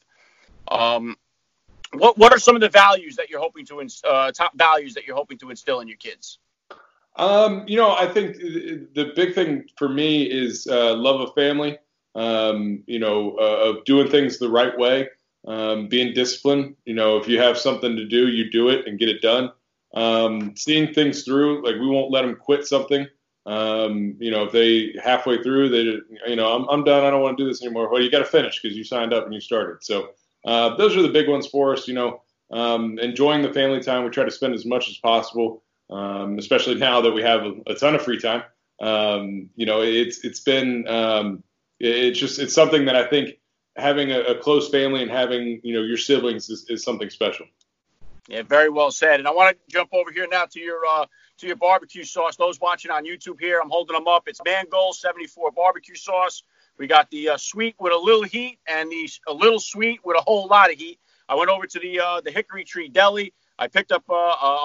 Um, 0.69 1.17
what 1.95 2.17
what 2.17 2.33
are 2.33 2.39
some 2.39 2.55
of 2.55 2.63
the 2.63 2.69
values 2.69 3.17
that 3.17 3.29
you're 3.29 3.41
hoping 3.41 3.67
to 3.67 3.87
uh, 4.09 4.33
top 4.33 4.57
values 4.57 4.95
that 4.95 5.07
you're 5.07 5.17
hoping 5.17 5.39
to 5.39 5.51
instill 5.51 5.81
in 5.81 5.89
your 5.89 5.99
kids? 5.99 6.39
Um, 7.17 7.65
you 7.67 7.77
know, 7.77 7.95
I 7.95 8.07
think 8.07 8.37
the 8.37 9.13
big 9.15 9.35
thing 9.35 9.65
for 9.77 9.89
me 9.89 10.23
is 10.23 10.67
uh, 10.67 10.95
love 10.95 11.21
of 11.21 11.35
family. 11.35 11.79
Um, 12.15 12.83
you 12.87 12.99
know, 12.99 13.37
uh, 13.41 13.71
of 13.71 13.85
doing 13.87 14.11
things 14.11 14.39
the 14.39 14.51
right 14.51 14.77
way, 14.79 15.09
um, 15.47 15.89
being 15.89 16.13
disciplined. 16.13 16.77
You 16.85 16.95
know, 16.95 17.17
if 17.17 17.27
you 17.27 17.39
have 17.41 17.57
something 17.57 17.97
to 17.97 18.05
do, 18.05 18.29
you 18.29 18.51
do 18.51 18.69
it 18.69 18.87
and 18.87 18.99
get 18.99 19.09
it 19.09 19.23
done. 19.23 19.51
Um, 19.95 20.55
seeing 20.57 20.93
things 20.93 21.23
through, 21.23 21.65
like 21.65 21.77
we 21.77 21.87
won't 21.87 22.11
let 22.11 22.23
them 22.23 22.37
quit 22.37 22.67
something. 22.67 23.07
Um, 23.45 24.17
you 24.19 24.31
know, 24.31 24.45
if 24.45 24.53
they 24.53 24.95
halfway 25.03 25.43
through, 25.43 25.71
they, 25.71 26.29
you 26.29 26.37
know, 26.37 26.55
I'm, 26.55 26.69
I'm 26.69 26.85
done. 26.85 27.05
I 27.05 27.11
don't 27.11 27.23
want 27.23 27.37
to 27.37 27.45
do 27.45 27.49
this 27.49 27.63
anymore. 27.63 27.91
Well, 27.91 28.01
you 28.01 28.11
got 28.11 28.21
to 28.21 28.25
finish 28.25 28.61
because 28.61 28.77
you 28.77 28.85
signed 28.85 29.13
up 29.13 29.25
and 29.25 29.35
you 29.35 29.41
started. 29.41 29.83
So 29.83 30.11
uh, 30.45 30.77
those 30.77 30.97
are 30.97 31.03
the 31.03 31.09
big 31.09 31.29
ones 31.29 31.47
for 31.47 31.73
us. 31.73 31.89
You 31.89 31.95
know, 31.95 32.23
um, 32.51 32.99
enjoying 32.99 33.43
the 33.43 33.53
family 33.53 33.81
time. 33.81 34.05
We 34.05 34.11
try 34.11 34.25
to 34.25 34.31
spend 34.31 34.55
as 34.55 34.67
much 34.67 34.89
as 34.89 34.99
possible, 34.99 35.63
um, 35.91 36.39
especially 36.39 36.77
now 36.77 37.01
that 37.01 37.13
we 37.13 37.23
have 37.23 37.43
a, 37.43 37.55
a 37.67 37.75
ton 37.75 37.95
of 37.95 38.03
free 38.03 38.21
time. 38.21 38.43
Um, 38.81 39.51
you 39.57 39.67
know, 39.67 39.83
it's 39.83 40.25
it's 40.25 40.41
been 40.41 40.87
um, 40.89 41.43
it's 41.79 42.19
just 42.19 42.39
it's 42.39 42.55
something 42.55 42.87
that 42.87 42.97
I 42.97 43.07
think 43.07 43.39
having 43.77 44.13
a, 44.13 44.21
a, 44.21 44.35
close 44.39 44.69
family 44.69 45.03
and 45.03 45.11
having 45.11 45.61
you 45.63 45.75
know 45.75 45.83
your 45.83 45.97
siblings 45.97 46.51
is, 46.51 46.67
is 46.69 46.83
something 46.83 47.11
special. 47.11 47.47
Yeah, 48.29 48.43
very 48.43 48.69
well 48.69 48.91
said. 48.91 49.19
And 49.19 49.27
I 49.27 49.33
want 49.33 49.57
to 49.57 49.73
jump 49.73 49.91
over 49.93 50.13
here 50.13 50.29
now 50.31 50.47
to 50.47 50.61
your 50.61 50.81
uh, 50.89 51.07
to 51.39 51.47
your 51.47 51.57
barbecue 51.57 52.05
sauce. 52.05 52.37
Those 52.37 52.61
watching 52.61 52.91
on 52.91 53.05
YouTube 53.05 53.41
here, 53.41 53.61
I'm 53.63 53.71
holding 53.71 53.95
them 53.95 54.07
up. 54.07 54.25
It's 54.27 54.41
Mangold 54.45 54.97
74 54.97 55.51
barbecue 55.53 55.97
sauce. 55.97 56.43
We 56.79 56.87
got 56.87 57.11
the 57.11 57.31
uh, 57.31 57.37
sweet 57.37 57.75
with 57.79 57.93
a 57.93 57.97
little 57.99 58.23
heat 58.23 58.59
and 58.67 58.91
the 58.91 59.09
a 59.27 59.33
little 59.33 59.61
sweet 59.61 60.01
with 60.05 60.17
a 60.17 60.23
whole 60.23 60.47
lot 60.47 60.73
of 60.73 60.79
heat. 60.79 60.99
I 61.29 61.35
went 61.35 61.51
over 61.51 61.67
to 61.67 61.79
the 61.79 62.01
uh, 62.01 62.21
the 62.21 62.31
Hickory 62.31 62.65
Tree 62.65 62.89
Deli. 62.89 63.33
I 63.63 63.69
picked 63.69 63.93
up 63.93 64.03
uh, 64.11 64.15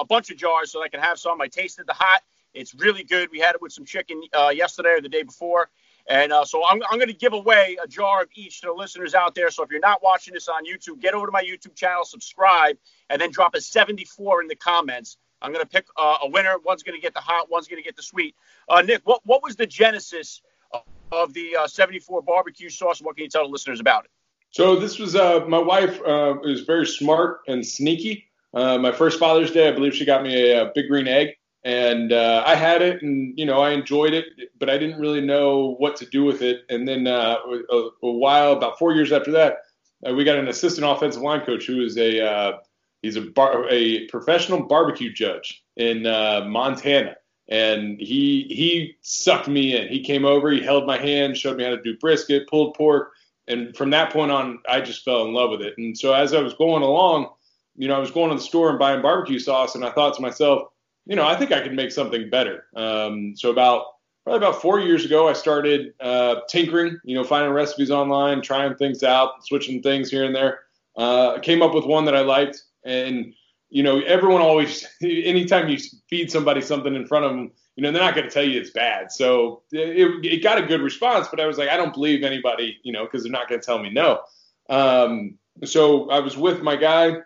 a 0.00 0.04
bunch 0.08 0.28
of 0.32 0.36
jars 0.36 0.72
so 0.72 0.82
I 0.82 0.88
can 0.88 0.98
have 0.98 1.20
some. 1.20 1.40
I 1.40 1.46
tasted 1.46 1.86
the 1.86 1.92
hot. 1.92 2.22
It's 2.52 2.74
really 2.74 3.04
good. 3.04 3.28
We 3.30 3.38
had 3.38 3.54
it 3.54 3.62
with 3.62 3.70
some 3.70 3.84
chicken 3.84 4.20
uh, 4.36 4.48
yesterday 4.48 4.88
or 4.88 5.00
the 5.00 5.08
day 5.08 5.22
before. 5.22 5.70
And 6.08 6.32
uh, 6.32 6.44
so 6.44 6.66
I'm, 6.66 6.82
I'm 6.90 6.98
going 6.98 7.06
to 7.06 7.14
give 7.14 7.32
away 7.32 7.76
a 7.80 7.86
jar 7.86 8.22
of 8.22 8.28
each 8.34 8.60
to 8.62 8.66
the 8.66 8.72
listeners 8.72 9.14
out 9.14 9.36
there. 9.36 9.50
So 9.50 9.62
if 9.62 9.70
you're 9.70 9.78
not 9.78 10.02
watching 10.02 10.34
this 10.34 10.48
on 10.48 10.64
YouTube, 10.66 11.00
get 11.00 11.14
over 11.14 11.26
to 11.26 11.32
my 11.32 11.44
YouTube 11.44 11.76
channel, 11.76 12.04
subscribe, 12.04 12.76
and 13.08 13.20
then 13.20 13.30
drop 13.30 13.54
a 13.54 13.60
74 13.60 14.42
in 14.42 14.48
the 14.48 14.56
comments. 14.56 15.16
I'm 15.40 15.52
going 15.52 15.64
to 15.64 15.70
pick 15.70 15.86
uh, 15.96 16.16
a 16.24 16.28
winner. 16.28 16.56
One's 16.64 16.82
going 16.82 16.98
to 16.98 17.00
get 17.02 17.14
the 17.14 17.20
hot, 17.20 17.48
one's 17.48 17.68
going 17.68 17.80
to 17.80 17.86
get 17.86 17.94
the 17.94 18.02
sweet. 18.02 18.34
Uh, 18.68 18.82
Nick, 18.82 19.02
what, 19.04 19.20
what 19.26 19.44
was 19.44 19.54
the 19.54 19.66
genesis 19.66 20.42
of, 20.72 20.82
of 21.12 21.34
the 21.34 21.54
uh, 21.54 21.68
74 21.68 22.22
barbecue 22.22 22.68
sauce? 22.68 23.00
What 23.00 23.14
can 23.14 23.22
you 23.22 23.30
tell 23.30 23.44
the 23.44 23.52
listeners 23.52 23.78
about 23.78 24.06
it? 24.06 24.10
So 24.50 24.74
this 24.74 24.98
was 24.98 25.14
uh, 25.14 25.44
my 25.46 25.58
wife 25.58 26.00
uh, 26.04 26.40
is 26.40 26.62
very 26.62 26.86
smart 26.86 27.42
and 27.46 27.64
sneaky. 27.64 28.27
Uh, 28.54 28.78
my 28.78 28.92
first 28.92 29.18
Father's 29.18 29.50
Day, 29.50 29.68
I 29.68 29.72
believe 29.72 29.94
she 29.94 30.04
got 30.04 30.22
me 30.22 30.50
a, 30.50 30.66
a 30.66 30.72
big 30.74 30.88
green 30.88 31.06
egg, 31.06 31.34
and 31.64 32.12
uh, 32.12 32.42
I 32.46 32.54
had 32.54 32.82
it, 32.82 33.02
and 33.02 33.38
you 33.38 33.44
know 33.44 33.60
I 33.60 33.70
enjoyed 33.70 34.14
it, 34.14 34.26
but 34.58 34.70
I 34.70 34.78
didn't 34.78 35.00
really 35.00 35.20
know 35.20 35.74
what 35.78 35.96
to 35.96 36.06
do 36.06 36.24
with 36.24 36.42
it. 36.42 36.62
And 36.70 36.88
then 36.88 37.06
uh, 37.06 37.36
a, 37.70 37.88
a, 38.02 38.10
while, 38.10 38.52
about 38.52 38.78
four 38.78 38.94
years 38.94 39.12
after 39.12 39.30
that, 39.32 39.58
uh, 40.06 40.14
we 40.14 40.24
got 40.24 40.38
an 40.38 40.48
assistant 40.48 40.86
offensive 40.86 41.22
line 41.22 41.44
coach 41.44 41.66
who 41.66 41.82
is 41.82 41.98
a 41.98 42.24
uh, 42.24 42.58
he's 43.02 43.16
a 43.16 43.22
bar, 43.22 43.68
a 43.70 44.06
professional 44.06 44.66
barbecue 44.66 45.12
judge 45.12 45.62
in 45.76 46.02
Montana, 46.02 47.16
and 47.48 48.00
he 48.00 48.46
he 48.48 48.96
sucked 49.02 49.48
me 49.48 49.76
in. 49.76 49.88
He 49.88 50.02
came 50.02 50.24
over, 50.24 50.50
he 50.50 50.60
held 50.60 50.86
my 50.86 50.98
hand, 50.98 51.36
showed 51.36 51.58
me 51.58 51.64
how 51.64 51.70
to 51.70 51.82
do 51.82 51.98
brisket, 51.98 52.48
pulled 52.48 52.74
pork 52.74 53.12
and 53.48 53.74
from 53.74 53.90
that 53.90 54.12
point 54.12 54.30
on, 54.30 54.60
I 54.68 54.80
just 54.80 55.04
fell 55.04 55.24
in 55.24 55.32
love 55.32 55.50
with 55.50 55.62
it. 55.62 55.74
And 55.78 55.98
so 55.98 56.12
as 56.12 56.34
I 56.34 56.42
was 56.42 56.52
going 56.54 56.82
along, 56.82 57.30
you 57.78 57.88
know, 57.88 57.94
I 57.94 57.98
was 57.98 58.10
going 58.10 58.28
to 58.30 58.36
the 58.36 58.42
store 58.42 58.70
and 58.70 58.78
buying 58.78 59.00
barbecue 59.00 59.38
sauce, 59.38 59.74
and 59.74 59.84
I 59.84 59.90
thought 59.90 60.14
to 60.16 60.22
myself, 60.22 60.68
you 61.06 61.16
know, 61.16 61.26
I 61.26 61.36
think 61.36 61.52
I 61.52 61.60
could 61.62 61.74
make 61.74 61.92
something 61.92 62.28
better. 62.28 62.66
Um, 62.76 63.34
so 63.36 63.50
about 63.50 63.84
probably 64.24 64.46
about 64.46 64.60
four 64.60 64.80
years 64.80 65.04
ago, 65.04 65.28
I 65.28 65.32
started 65.32 65.94
uh, 66.00 66.40
tinkering, 66.50 66.98
you 67.04 67.14
know, 67.14 67.24
finding 67.24 67.52
recipes 67.52 67.90
online, 67.90 68.42
trying 68.42 68.74
things 68.74 69.02
out, 69.02 69.46
switching 69.46 69.80
things 69.80 70.10
here 70.10 70.24
and 70.24 70.34
there. 70.34 70.60
Uh, 70.96 71.34
I 71.36 71.38
came 71.38 71.62
up 71.62 71.72
with 71.72 71.86
one 71.86 72.04
that 72.06 72.16
I 72.16 72.20
liked, 72.20 72.62
and 72.84 73.32
you 73.70 73.82
know, 73.82 74.00
everyone 74.00 74.42
always, 74.42 74.86
anytime 75.02 75.68
you 75.68 75.78
feed 76.08 76.30
somebody 76.30 76.60
something 76.60 76.94
in 76.94 77.06
front 77.06 77.24
of 77.24 77.30
them, 77.30 77.52
you 77.76 77.82
know, 77.82 77.92
they're 77.92 78.02
not 78.02 78.14
going 78.14 78.26
to 78.26 78.32
tell 78.32 78.42
you 78.42 78.60
it's 78.60 78.70
bad. 78.70 79.12
So 79.12 79.62
it, 79.70 80.24
it, 80.24 80.42
got 80.42 80.58
a 80.58 80.66
good 80.66 80.80
response, 80.80 81.28
but 81.28 81.38
I 81.38 81.46
was 81.46 81.58
like, 81.58 81.68
I 81.68 81.76
don't 81.76 81.94
believe 81.94 82.24
anybody, 82.24 82.76
you 82.82 82.92
know, 82.92 83.04
because 83.04 83.22
they're 83.22 83.30
not 83.30 83.48
going 83.48 83.60
to 83.60 83.64
tell 83.64 83.78
me 83.78 83.88
no. 83.88 84.20
Um, 84.68 85.38
so 85.64 86.10
I 86.10 86.18
was 86.18 86.36
with 86.36 86.60
my 86.62 86.74
guy, 86.74 87.18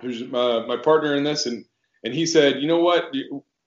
who's 0.00 0.22
my 0.24 0.76
partner 0.82 1.14
in 1.14 1.24
this, 1.24 1.46
and 1.46 1.64
and 2.04 2.14
he 2.14 2.26
said, 2.26 2.60
you 2.60 2.68
know 2.68 2.80
what, 2.80 3.12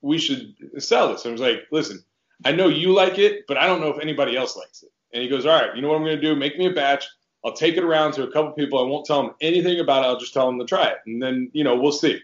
we 0.01 0.17
should 0.17 0.55
sell 0.77 1.11
this. 1.11 1.25
And 1.25 1.31
I 1.31 1.33
was 1.33 1.41
like, 1.41 1.67
listen, 1.71 2.03
I 2.45 2.51
know 2.51 2.67
you 2.67 2.93
like 2.93 3.19
it, 3.19 3.45
but 3.47 3.57
I 3.57 3.67
don't 3.67 3.81
know 3.81 3.89
if 3.89 4.01
anybody 4.01 4.37
else 4.37 4.55
likes 4.55 4.83
it. 4.83 4.89
And 5.13 5.21
he 5.21 5.27
goes, 5.27 5.45
all 5.45 5.59
right, 5.59 5.75
you 5.75 5.81
know 5.81 5.89
what 5.89 5.97
I'm 5.97 6.03
going 6.03 6.15
to 6.15 6.21
do? 6.21 6.35
Make 6.35 6.57
me 6.57 6.67
a 6.67 6.73
batch. 6.73 7.05
I'll 7.43 7.53
take 7.53 7.75
it 7.75 7.83
around 7.83 8.13
to 8.13 8.23
a 8.23 8.31
couple 8.31 8.51
people. 8.51 8.79
I 8.79 8.87
won't 8.87 9.05
tell 9.05 9.21
them 9.21 9.35
anything 9.41 9.79
about 9.79 10.03
it. 10.03 10.07
I'll 10.07 10.19
just 10.19 10.33
tell 10.33 10.45
them 10.45 10.59
to 10.59 10.65
try 10.65 10.87
it, 10.87 10.97
and 11.05 11.21
then 11.21 11.49
you 11.53 11.63
know 11.63 11.75
we'll 11.75 11.91
see 11.91 12.21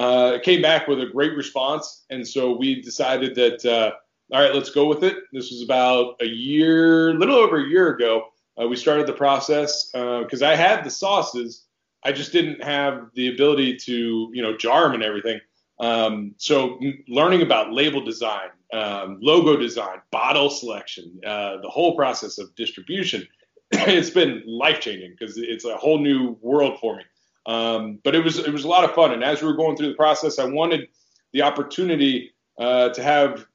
uh, 0.00 0.38
came 0.42 0.62
back 0.62 0.88
with 0.88 1.00
a 1.00 1.06
great 1.06 1.36
response, 1.36 2.04
and 2.10 2.26
so 2.26 2.56
we 2.56 2.80
decided 2.80 3.34
that 3.34 3.64
uh, 3.64 3.92
all 4.32 4.40
right, 4.40 4.54
let's 4.54 4.70
go 4.70 4.86
with 4.86 5.02
it. 5.02 5.16
This 5.32 5.50
was 5.50 5.62
about 5.62 6.16
a 6.20 6.26
year, 6.26 7.14
little 7.14 7.36
over 7.36 7.58
a 7.58 7.68
year 7.68 7.94
ago. 7.94 8.28
Uh, 8.60 8.66
we 8.66 8.76
started 8.76 9.06
the 9.06 9.12
process 9.12 9.90
because 9.92 10.42
uh, 10.42 10.48
I 10.48 10.54
had 10.54 10.84
the 10.84 10.90
sauces, 10.90 11.66
I 12.04 12.12
just 12.12 12.32
didn't 12.32 12.62
have 12.62 13.10
the 13.14 13.32
ability 13.32 13.76
to 13.76 14.30
you 14.32 14.42
know 14.42 14.56
jar 14.56 14.84
them 14.84 14.94
and 14.94 15.02
everything. 15.02 15.40
Um, 15.80 16.34
so 16.36 16.78
learning 17.08 17.42
about 17.42 17.72
label 17.72 18.04
design, 18.04 18.50
um, 18.72 19.18
logo 19.22 19.56
design, 19.56 19.98
bottle 20.10 20.50
selection, 20.50 21.18
uh, 21.26 21.56
the 21.62 21.70
whole 21.70 21.96
process 21.96 22.38
of 22.38 22.54
distribution, 22.54 23.26
it's 23.70 24.10
been 24.10 24.42
life 24.46 24.80
changing 24.80 25.14
because 25.18 25.38
it's 25.38 25.64
a 25.64 25.76
whole 25.76 25.98
new 25.98 26.36
world 26.42 26.78
for 26.80 26.96
me. 26.96 27.04
Um, 27.46 27.98
but 28.04 28.14
it 28.14 28.22
was 28.22 28.38
it 28.38 28.52
was 28.52 28.64
a 28.64 28.68
lot 28.68 28.84
of 28.84 28.94
fun, 28.94 29.12
and 29.12 29.24
as 29.24 29.40
we 29.40 29.48
were 29.48 29.56
going 29.56 29.76
through 29.76 29.88
the 29.88 29.94
process, 29.94 30.38
I 30.38 30.44
wanted 30.44 30.88
the 31.32 31.42
opportunity 31.42 32.32
uh, 32.58 32.90
to 32.90 33.02
have 33.02 33.46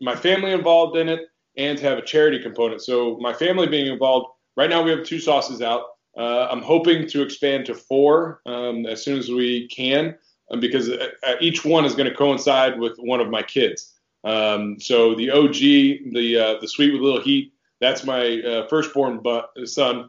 my 0.00 0.16
family 0.16 0.52
involved 0.52 0.96
in 0.96 1.08
it 1.08 1.28
and 1.56 1.78
to 1.78 1.84
have 1.84 1.98
a 1.98 2.02
charity 2.02 2.38
component. 2.40 2.82
So 2.82 3.18
my 3.20 3.32
family 3.32 3.66
being 3.66 3.86
involved. 3.86 4.28
Right 4.56 4.70
now, 4.70 4.82
we 4.82 4.90
have 4.92 5.02
two 5.02 5.18
sauces 5.18 5.60
out. 5.62 5.82
Uh, 6.16 6.48
I'm 6.50 6.62
hoping 6.62 7.08
to 7.08 7.22
expand 7.22 7.66
to 7.66 7.74
four 7.74 8.40
um, 8.46 8.86
as 8.86 9.02
soon 9.02 9.18
as 9.18 9.28
we 9.28 9.68
can, 9.68 10.16
um, 10.50 10.60
because 10.60 10.88
uh, 10.88 11.08
uh 11.26 11.34
each 11.40 11.64
one 11.64 11.84
is 11.84 11.94
going 11.94 12.08
to 12.08 12.14
coincide 12.14 12.78
with 12.78 12.96
one 12.98 13.20
of 13.20 13.28
my 13.28 13.42
kids. 13.42 13.92
Um, 14.22 14.78
so 14.80 15.14
the 15.14 15.30
OG, 15.30 16.12
the 16.14 16.38
uh, 16.38 16.60
the 16.60 16.68
sweet 16.68 16.92
with 16.92 17.02
a 17.02 17.04
little 17.04 17.20
heat, 17.20 17.52
that's 17.80 18.04
my 18.04 18.40
uh, 18.40 18.68
firstborn 18.68 19.22
son, 19.64 20.08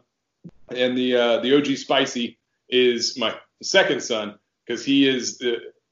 and 0.68 0.96
the 0.96 1.16
uh, 1.16 1.40
the 1.40 1.56
OG 1.56 1.76
spicy 1.76 2.38
is 2.68 3.18
my 3.18 3.34
second 3.62 4.02
son 4.02 4.38
because 4.64 4.84
he 4.84 5.08
is 5.08 5.42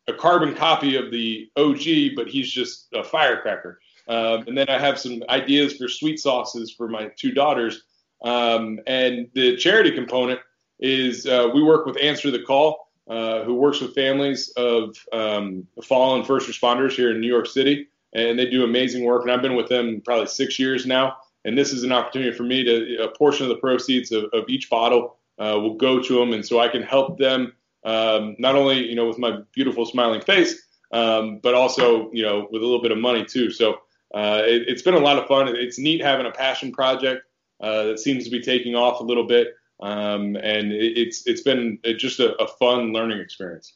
a 0.08 0.12
carbon 0.12 0.54
copy 0.54 0.96
of 0.96 1.10
the 1.10 1.50
OG, 1.56 2.16
but 2.16 2.28
he's 2.28 2.50
just 2.50 2.88
a 2.92 3.02
firecracker. 3.02 3.80
Um, 4.06 4.44
and 4.46 4.56
then 4.56 4.68
I 4.68 4.78
have 4.78 4.98
some 4.98 5.22
ideas 5.28 5.76
for 5.76 5.88
sweet 5.88 6.20
sauces 6.20 6.70
for 6.70 6.88
my 6.88 7.10
two 7.16 7.32
daughters. 7.32 7.84
Um, 8.24 8.80
and 8.86 9.28
the 9.34 9.56
charity 9.56 9.92
component 9.92 10.40
is 10.80 11.26
uh, 11.26 11.50
we 11.54 11.62
work 11.62 11.86
with 11.86 11.96
Answer 12.00 12.30
the 12.30 12.42
Call, 12.42 12.88
uh, 13.08 13.44
who 13.44 13.54
works 13.54 13.80
with 13.80 13.94
families 13.94 14.50
of 14.56 14.96
um, 15.12 15.66
fallen 15.82 16.24
first 16.24 16.48
responders 16.48 16.92
here 16.92 17.10
in 17.10 17.20
New 17.20 17.28
York 17.28 17.46
City. 17.46 17.86
And 18.14 18.38
they 18.38 18.48
do 18.48 18.64
amazing 18.64 19.04
work. 19.04 19.22
And 19.22 19.30
I've 19.30 19.42
been 19.42 19.56
with 19.56 19.68
them 19.68 20.00
probably 20.04 20.26
six 20.26 20.58
years 20.58 20.86
now. 20.86 21.16
And 21.44 21.58
this 21.58 21.72
is 21.72 21.82
an 21.82 21.92
opportunity 21.92 22.32
for 22.36 22.44
me 22.44 22.64
to, 22.64 23.04
a 23.04 23.08
portion 23.08 23.44
of 23.44 23.50
the 23.50 23.56
proceeds 23.56 24.12
of, 24.12 24.24
of 24.32 24.44
each 24.48 24.70
bottle 24.70 25.18
uh, 25.38 25.58
will 25.60 25.74
go 25.74 26.00
to 26.00 26.18
them, 26.18 26.32
and 26.32 26.44
so 26.44 26.60
I 26.60 26.68
can 26.68 26.82
help 26.82 27.18
them 27.18 27.52
um, 27.84 28.36
not 28.38 28.54
only 28.54 28.86
you 28.88 28.94
know 28.94 29.06
with 29.06 29.18
my 29.18 29.38
beautiful 29.52 29.84
smiling 29.84 30.20
face, 30.20 30.62
um, 30.92 31.40
but 31.42 31.54
also 31.54 32.10
you 32.12 32.22
know 32.22 32.48
with 32.50 32.62
a 32.62 32.64
little 32.64 32.82
bit 32.82 32.92
of 32.92 32.98
money 32.98 33.24
too. 33.24 33.50
So 33.50 33.74
uh, 34.14 34.42
it, 34.44 34.68
has 34.68 34.82
been 34.82 34.94
a 34.94 34.98
lot 34.98 35.18
of 35.18 35.26
fun. 35.26 35.48
It's 35.48 35.78
neat 35.78 36.02
having 36.02 36.26
a 36.26 36.30
passion 36.30 36.72
project 36.72 37.22
uh, 37.60 37.84
that 37.84 37.98
seems 37.98 38.24
to 38.24 38.30
be 38.30 38.40
taking 38.40 38.74
off 38.74 39.00
a 39.00 39.04
little 39.04 39.26
bit, 39.26 39.48
um, 39.80 40.36
and 40.36 40.72
it, 40.72 40.98
it's 40.98 41.26
it's 41.26 41.42
been 41.42 41.78
just 41.98 42.20
a, 42.20 42.34
a 42.42 42.46
fun 42.46 42.92
learning 42.92 43.20
experience. 43.20 43.74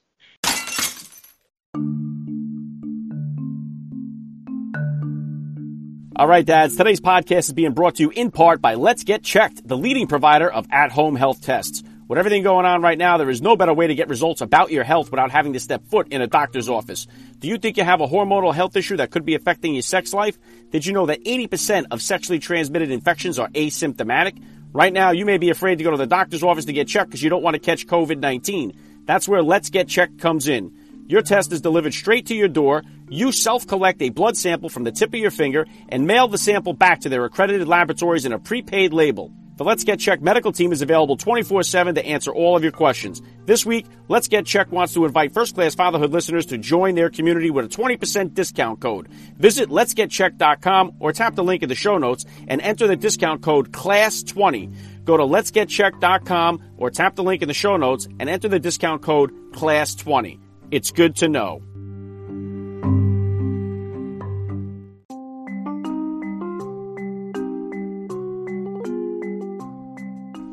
All 6.18 6.26
right, 6.26 6.44
dads, 6.44 6.74
today's 6.74 7.00
podcast 7.00 7.38
is 7.38 7.52
being 7.52 7.74
brought 7.74 7.94
to 7.96 8.02
you 8.02 8.10
in 8.10 8.32
part 8.32 8.60
by 8.60 8.74
Let's 8.74 9.04
Get 9.04 9.22
Checked, 9.22 9.68
the 9.68 9.76
leading 9.76 10.08
provider 10.08 10.50
of 10.50 10.66
at 10.72 10.90
home 10.90 11.14
health 11.14 11.40
tests. 11.42 11.84
With 12.08 12.18
everything 12.18 12.42
going 12.42 12.64
on 12.64 12.80
right 12.80 12.96
now, 12.96 13.18
there 13.18 13.28
is 13.28 13.42
no 13.42 13.54
better 13.54 13.74
way 13.74 13.86
to 13.86 13.94
get 13.94 14.08
results 14.08 14.40
about 14.40 14.72
your 14.72 14.82
health 14.82 15.10
without 15.10 15.30
having 15.30 15.52
to 15.52 15.60
step 15.60 15.84
foot 15.90 16.08
in 16.08 16.22
a 16.22 16.26
doctor's 16.26 16.70
office. 16.70 17.06
Do 17.38 17.48
you 17.48 17.58
think 17.58 17.76
you 17.76 17.84
have 17.84 18.00
a 18.00 18.06
hormonal 18.06 18.54
health 18.54 18.76
issue 18.76 18.96
that 18.96 19.10
could 19.10 19.26
be 19.26 19.34
affecting 19.34 19.74
your 19.74 19.82
sex 19.82 20.14
life? 20.14 20.38
Did 20.70 20.86
you 20.86 20.94
know 20.94 21.04
that 21.04 21.22
80% 21.22 21.88
of 21.90 22.00
sexually 22.00 22.38
transmitted 22.38 22.90
infections 22.90 23.38
are 23.38 23.50
asymptomatic? 23.50 24.42
Right 24.72 24.92
now, 24.92 25.10
you 25.10 25.26
may 25.26 25.36
be 25.36 25.50
afraid 25.50 25.76
to 25.78 25.84
go 25.84 25.90
to 25.90 25.98
the 25.98 26.06
doctor's 26.06 26.42
office 26.42 26.64
to 26.64 26.72
get 26.72 26.88
checked 26.88 27.10
because 27.10 27.22
you 27.22 27.28
don't 27.28 27.42
want 27.42 27.54
to 27.54 27.60
catch 27.60 27.86
COVID 27.86 28.20
19. 28.20 29.02
That's 29.04 29.28
where 29.28 29.42
Let's 29.42 29.68
Get 29.68 29.86
Checked 29.86 30.18
comes 30.18 30.48
in. 30.48 31.04
Your 31.08 31.20
test 31.20 31.52
is 31.52 31.60
delivered 31.60 31.92
straight 31.92 32.26
to 32.26 32.34
your 32.34 32.48
door. 32.48 32.84
You 33.10 33.32
self 33.32 33.66
collect 33.66 34.00
a 34.00 34.08
blood 34.08 34.38
sample 34.38 34.70
from 34.70 34.84
the 34.84 34.92
tip 34.92 35.10
of 35.10 35.20
your 35.20 35.30
finger 35.30 35.66
and 35.90 36.06
mail 36.06 36.26
the 36.28 36.38
sample 36.38 36.72
back 36.72 37.00
to 37.00 37.10
their 37.10 37.26
accredited 37.26 37.68
laboratories 37.68 38.24
in 38.24 38.32
a 38.32 38.38
prepaid 38.38 38.94
label. 38.94 39.30
The 39.58 39.64
Let's 39.64 39.82
Get 39.82 39.98
Checked 39.98 40.22
medical 40.22 40.52
team 40.52 40.70
is 40.70 40.82
available 40.82 41.16
24 41.16 41.64
7 41.64 41.96
to 41.96 42.06
answer 42.06 42.32
all 42.32 42.56
of 42.56 42.62
your 42.62 42.70
questions. 42.70 43.20
This 43.44 43.66
week, 43.66 43.86
Let's 44.06 44.28
Get 44.28 44.46
Checked 44.46 44.70
wants 44.70 44.94
to 44.94 45.04
invite 45.04 45.34
first 45.34 45.56
class 45.56 45.74
fatherhood 45.74 46.12
listeners 46.12 46.46
to 46.46 46.58
join 46.58 46.94
their 46.94 47.10
community 47.10 47.50
with 47.50 47.64
a 47.64 47.68
20% 47.68 48.34
discount 48.34 48.78
code. 48.78 49.08
Visit 49.36 49.68
letsgetchecked.com 49.68 50.94
or 51.00 51.12
tap 51.12 51.34
the 51.34 51.42
link 51.42 51.64
in 51.64 51.68
the 51.68 51.74
show 51.74 51.98
notes 51.98 52.24
and 52.46 52.60
enter 52.60 52.86
the 52.86 52.94
discount 52.94 53.42
code 53.42 53.72
CLASS20. 53.72 55.04
Go 55.04 55.16
to 55.16 55.24
letsgetchecked.com 55.24 56.62
or 56.76 56.90
tap 56.90 57.16
the 57.16 57.24
link 57.24 57.42
in 57.42 57.48
the 57.48 57.54
show 57.54 57.76
notes 57.76 58.06
and 58.20 58.30
enter 58.30 58.46
the 58.46 58.60
discount 58.60 59.02
code 59.02 59.32
CLASS20. 59.54 60.38
It's 60.70 60.92
good 60.92 61.16
to 61.16 61.28
know. 61.28 61.62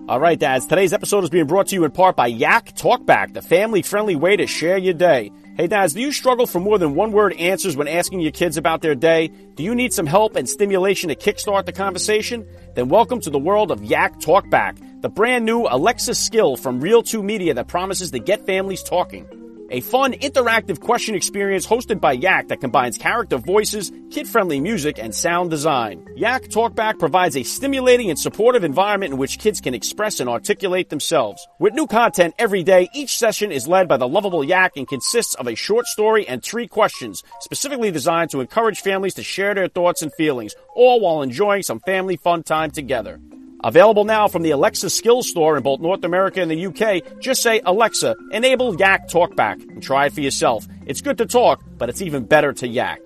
All 0.08 0.20
right, 0.20 0.38
dads. 0.38 0.68
Today's 0.68 0.94
episode 0.94 1.24
is 1.24 1.32
being 1.32 1.48
brought 1.48 1.66
to 1.70 1.76
you 1.76 1.84
in 1.84 1.90
part 1.90 2.16
by 2.16 2.28
Yak 2.28 2.76
Talkback, 2.76 3.34
the 3.34 3.42
family-friendly 3.42 4.16
way 4.16 4.36
to 4.36 4.46
share 4.46 4.78
your 4.78 4.94
day. 4.94 5.32
Hey, 5.58 5.66
dads, 5.66 5.96
do 5.96 6.00
you 6.02 6.12
struggle 6.12 6.46
for 6.46 6.60
more 6.60 6.78
than 6.78 6.94
one-word 6.94 7.34
answers 7.34 7.76
when 7.76 7.88
asking 7.88 8.20
your 8.20 8.32
kids 8.32 8.56
about 8.56 8.84
their 8.84 8.94
day? 8.94 9.32
Do 9.56 9.64
you 9.64 9.74
need 9.74 9.94
some 9.94 10.06
help 10.06 10.36
and 10.36 10.48
stimulation 10.48 11.10
to 11.10 11.16
kickstart 11.16 11.66
the 11.66 11.72
conversation? 11.72 12.48
Then 12.76 12.88
welcome 12.88 13.20
to 13.22 13.32
the 13.32 13.40
world 13.40 13.72
of 13.72 13.84
Yak 13.84 14.20
Talkback, 14.20 15.02
the 15.02 15.10
brand 15.10 15.44
new 15.44 15.66
Alexa 15.68 16.14
skill 16.14 16.56
from 16.56 16.82
Real 16.82 17.02
2 17.02 17.24
Media 17.24 17.56
that 17.56 17.68
promises 17.68 18.12
to 18.12 18.20
get 18.20 18.46
families 18.46 18.84
talking. 18.84 19.28
A 19.76 19.82
fun, 19.82 20.14
interactive 20.14 20.80
question 20.80 21.16
experience 21.16 21.68
hosted 21.68 22.00
by 22.00 22.14
Yak 22.14 22.48
that 22.48 22.62
combines 22.62 22.98
character 22.98 23.38
voices, 23.38 23.92
kid-friendly 24.10 24.62
music, 24.62 24.98
and 24.98 25.14
sound 25.14 25.50
design. 25.50 26.08
Yak 26.16 26.44
Talkback 26.44 26.98
provides 26.98 27.36
a 27.36 27.44
stimulating 27.44 28.10
and 28.10 28.18
supportive 28.18 28.64
environment 28.64 29.12
in 29.12 29.20
which 29.20 29.38
kids 29.38 29.60
can 29.60 29.74
express 29.74 30.22
and 30.22 30.30
articulate 30.30 30.90
themselves. 30.90 31.46
With 31.60 31.74
new 31.74 31.88
content 31.88 32.36
every 32.40 32.64
day, 32.64 32.88
each 32.94 33.18
session 33.18 33.52
is 33.52 33.68
led 33.68 33.90
by 33.90 33.98
the 33.98 34.08
lovable 34.08 34.46
Yak 34.46 34.78
and 34.78 34.88
consists 34.88 35.36
of 35.36 35.46
a 35.46 35.56
short 35.56 35.88
story 35.88 36.26
and 36.26 36.42
three 36.42 36.68
questions, 36.68 37.22
specifically 37.42 37.92
designed 37.92 38.32
to 38.32 38.40
encourage 38.40 38.80
families 38.80 39.16
to 39.16 39.24
share 39.24 39.54
their 39.54 39.68
thoughts 39.68 40.02
and 40.02 40.14
feelings, 40.14 40.56
all 40.74 41.02
while 41.02 41.22
enjoying 41.22 41.64
some 41.64 41.82
family 41.82 42.16
fun 42.16 42.44
time 42.44 42.72
together. 42.72 43.20
Available 43.66 44.04
now 44.06 44.28
from 44.28 44.44
the 44.44 44.52
Alexa 44.52 44.92
Skills 44.92 45.28
Store 45.28 45.58
in 45.58 45.64
both 45.64 45.80
North 45.80 46.04
America 46.04 46.40
and 46.40 46.52
the 46.52 46.68
UK. 46.68 47.20
Just 47.20 47.42
say, 47.42 47.62
Alexa, 47.66 48.16
enable 48.32 48.78
Yak 48.78 49.10
Talkback 49.10 49.60
and 49.60 49.82
try 49.82 50.06
it 50.06 50.14
for 50.14 50.22
yourself. 50.22 50.68
It's 50.86 51.02
good 51.02 51.18
to 51.18 51.26
talk, 51.26 51.64
but 51.76 51.90
it's 51.90 52.00
even 52.00 52.26
better 52.26 52.54
to 52.54 52.68
yak. 52.68 53.00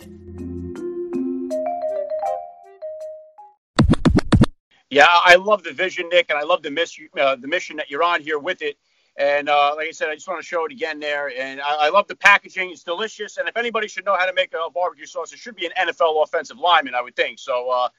Yeah, 4.89 5.05
I 5.07 5.35
love 5.35 5.63
the 5.63 5.71
vision, 5.71 6.09
Nick, 6.09 6.29
and 6.29 6.37
I 6.37 6.43
love 6.43 6.61
the, 6.61 6.71
miss, 6.71 6.99
uh, 7.17 7.37
the 7.37 7.47
mission 7.47 7.77
that 7.77 7.89
you're 7.89 8.03
on 8.03 8.21
here 8.21 8.37
with 8.37 8.61
it. 8.61 8.77
And 9.15 9.47
uh, 9.47 9.75
like 9.77 9.87
I 9.87 9.91
said, 9.91 10.09
I 10.09 10.15
just 10.15 10.27
want 10.27 10.41
to 10.41 10.45
show 10.45 10.65
it 10.65 10.73
again 10.73 10.99
there. 10.99 11.31
And 11.39 11.61
I, 11.61 11.85
I, 11.85 11.89
love 11.89 12.07
the 12.07 12.15
packaging; 12.15 12.71
it's 12.71 12.83
delicious. 12.83 13.37
And 13.37 13.47
if 13.47 13.55
anybody 13.57 13.87
should 13.87 14.05
know 14.05 14.15
how 14.17 14.25
to 14.25 14.33
make 14.33 14.53
a 14.53 14.69
barbecue 14.69 15.05
sauce, 15.05 15.33
it 15.33 15.39
should 15.39 15.55
be 15.55 15.65
an 15.65 15.73
NFL 15.77 16.23
offensive 16.23 16.57
lineman, 16.57 16.95
I 16.95 17.01
would 17.01 17.17
think. 17.17 17.37
So 17.37 17.69
uh, 17.69 17.89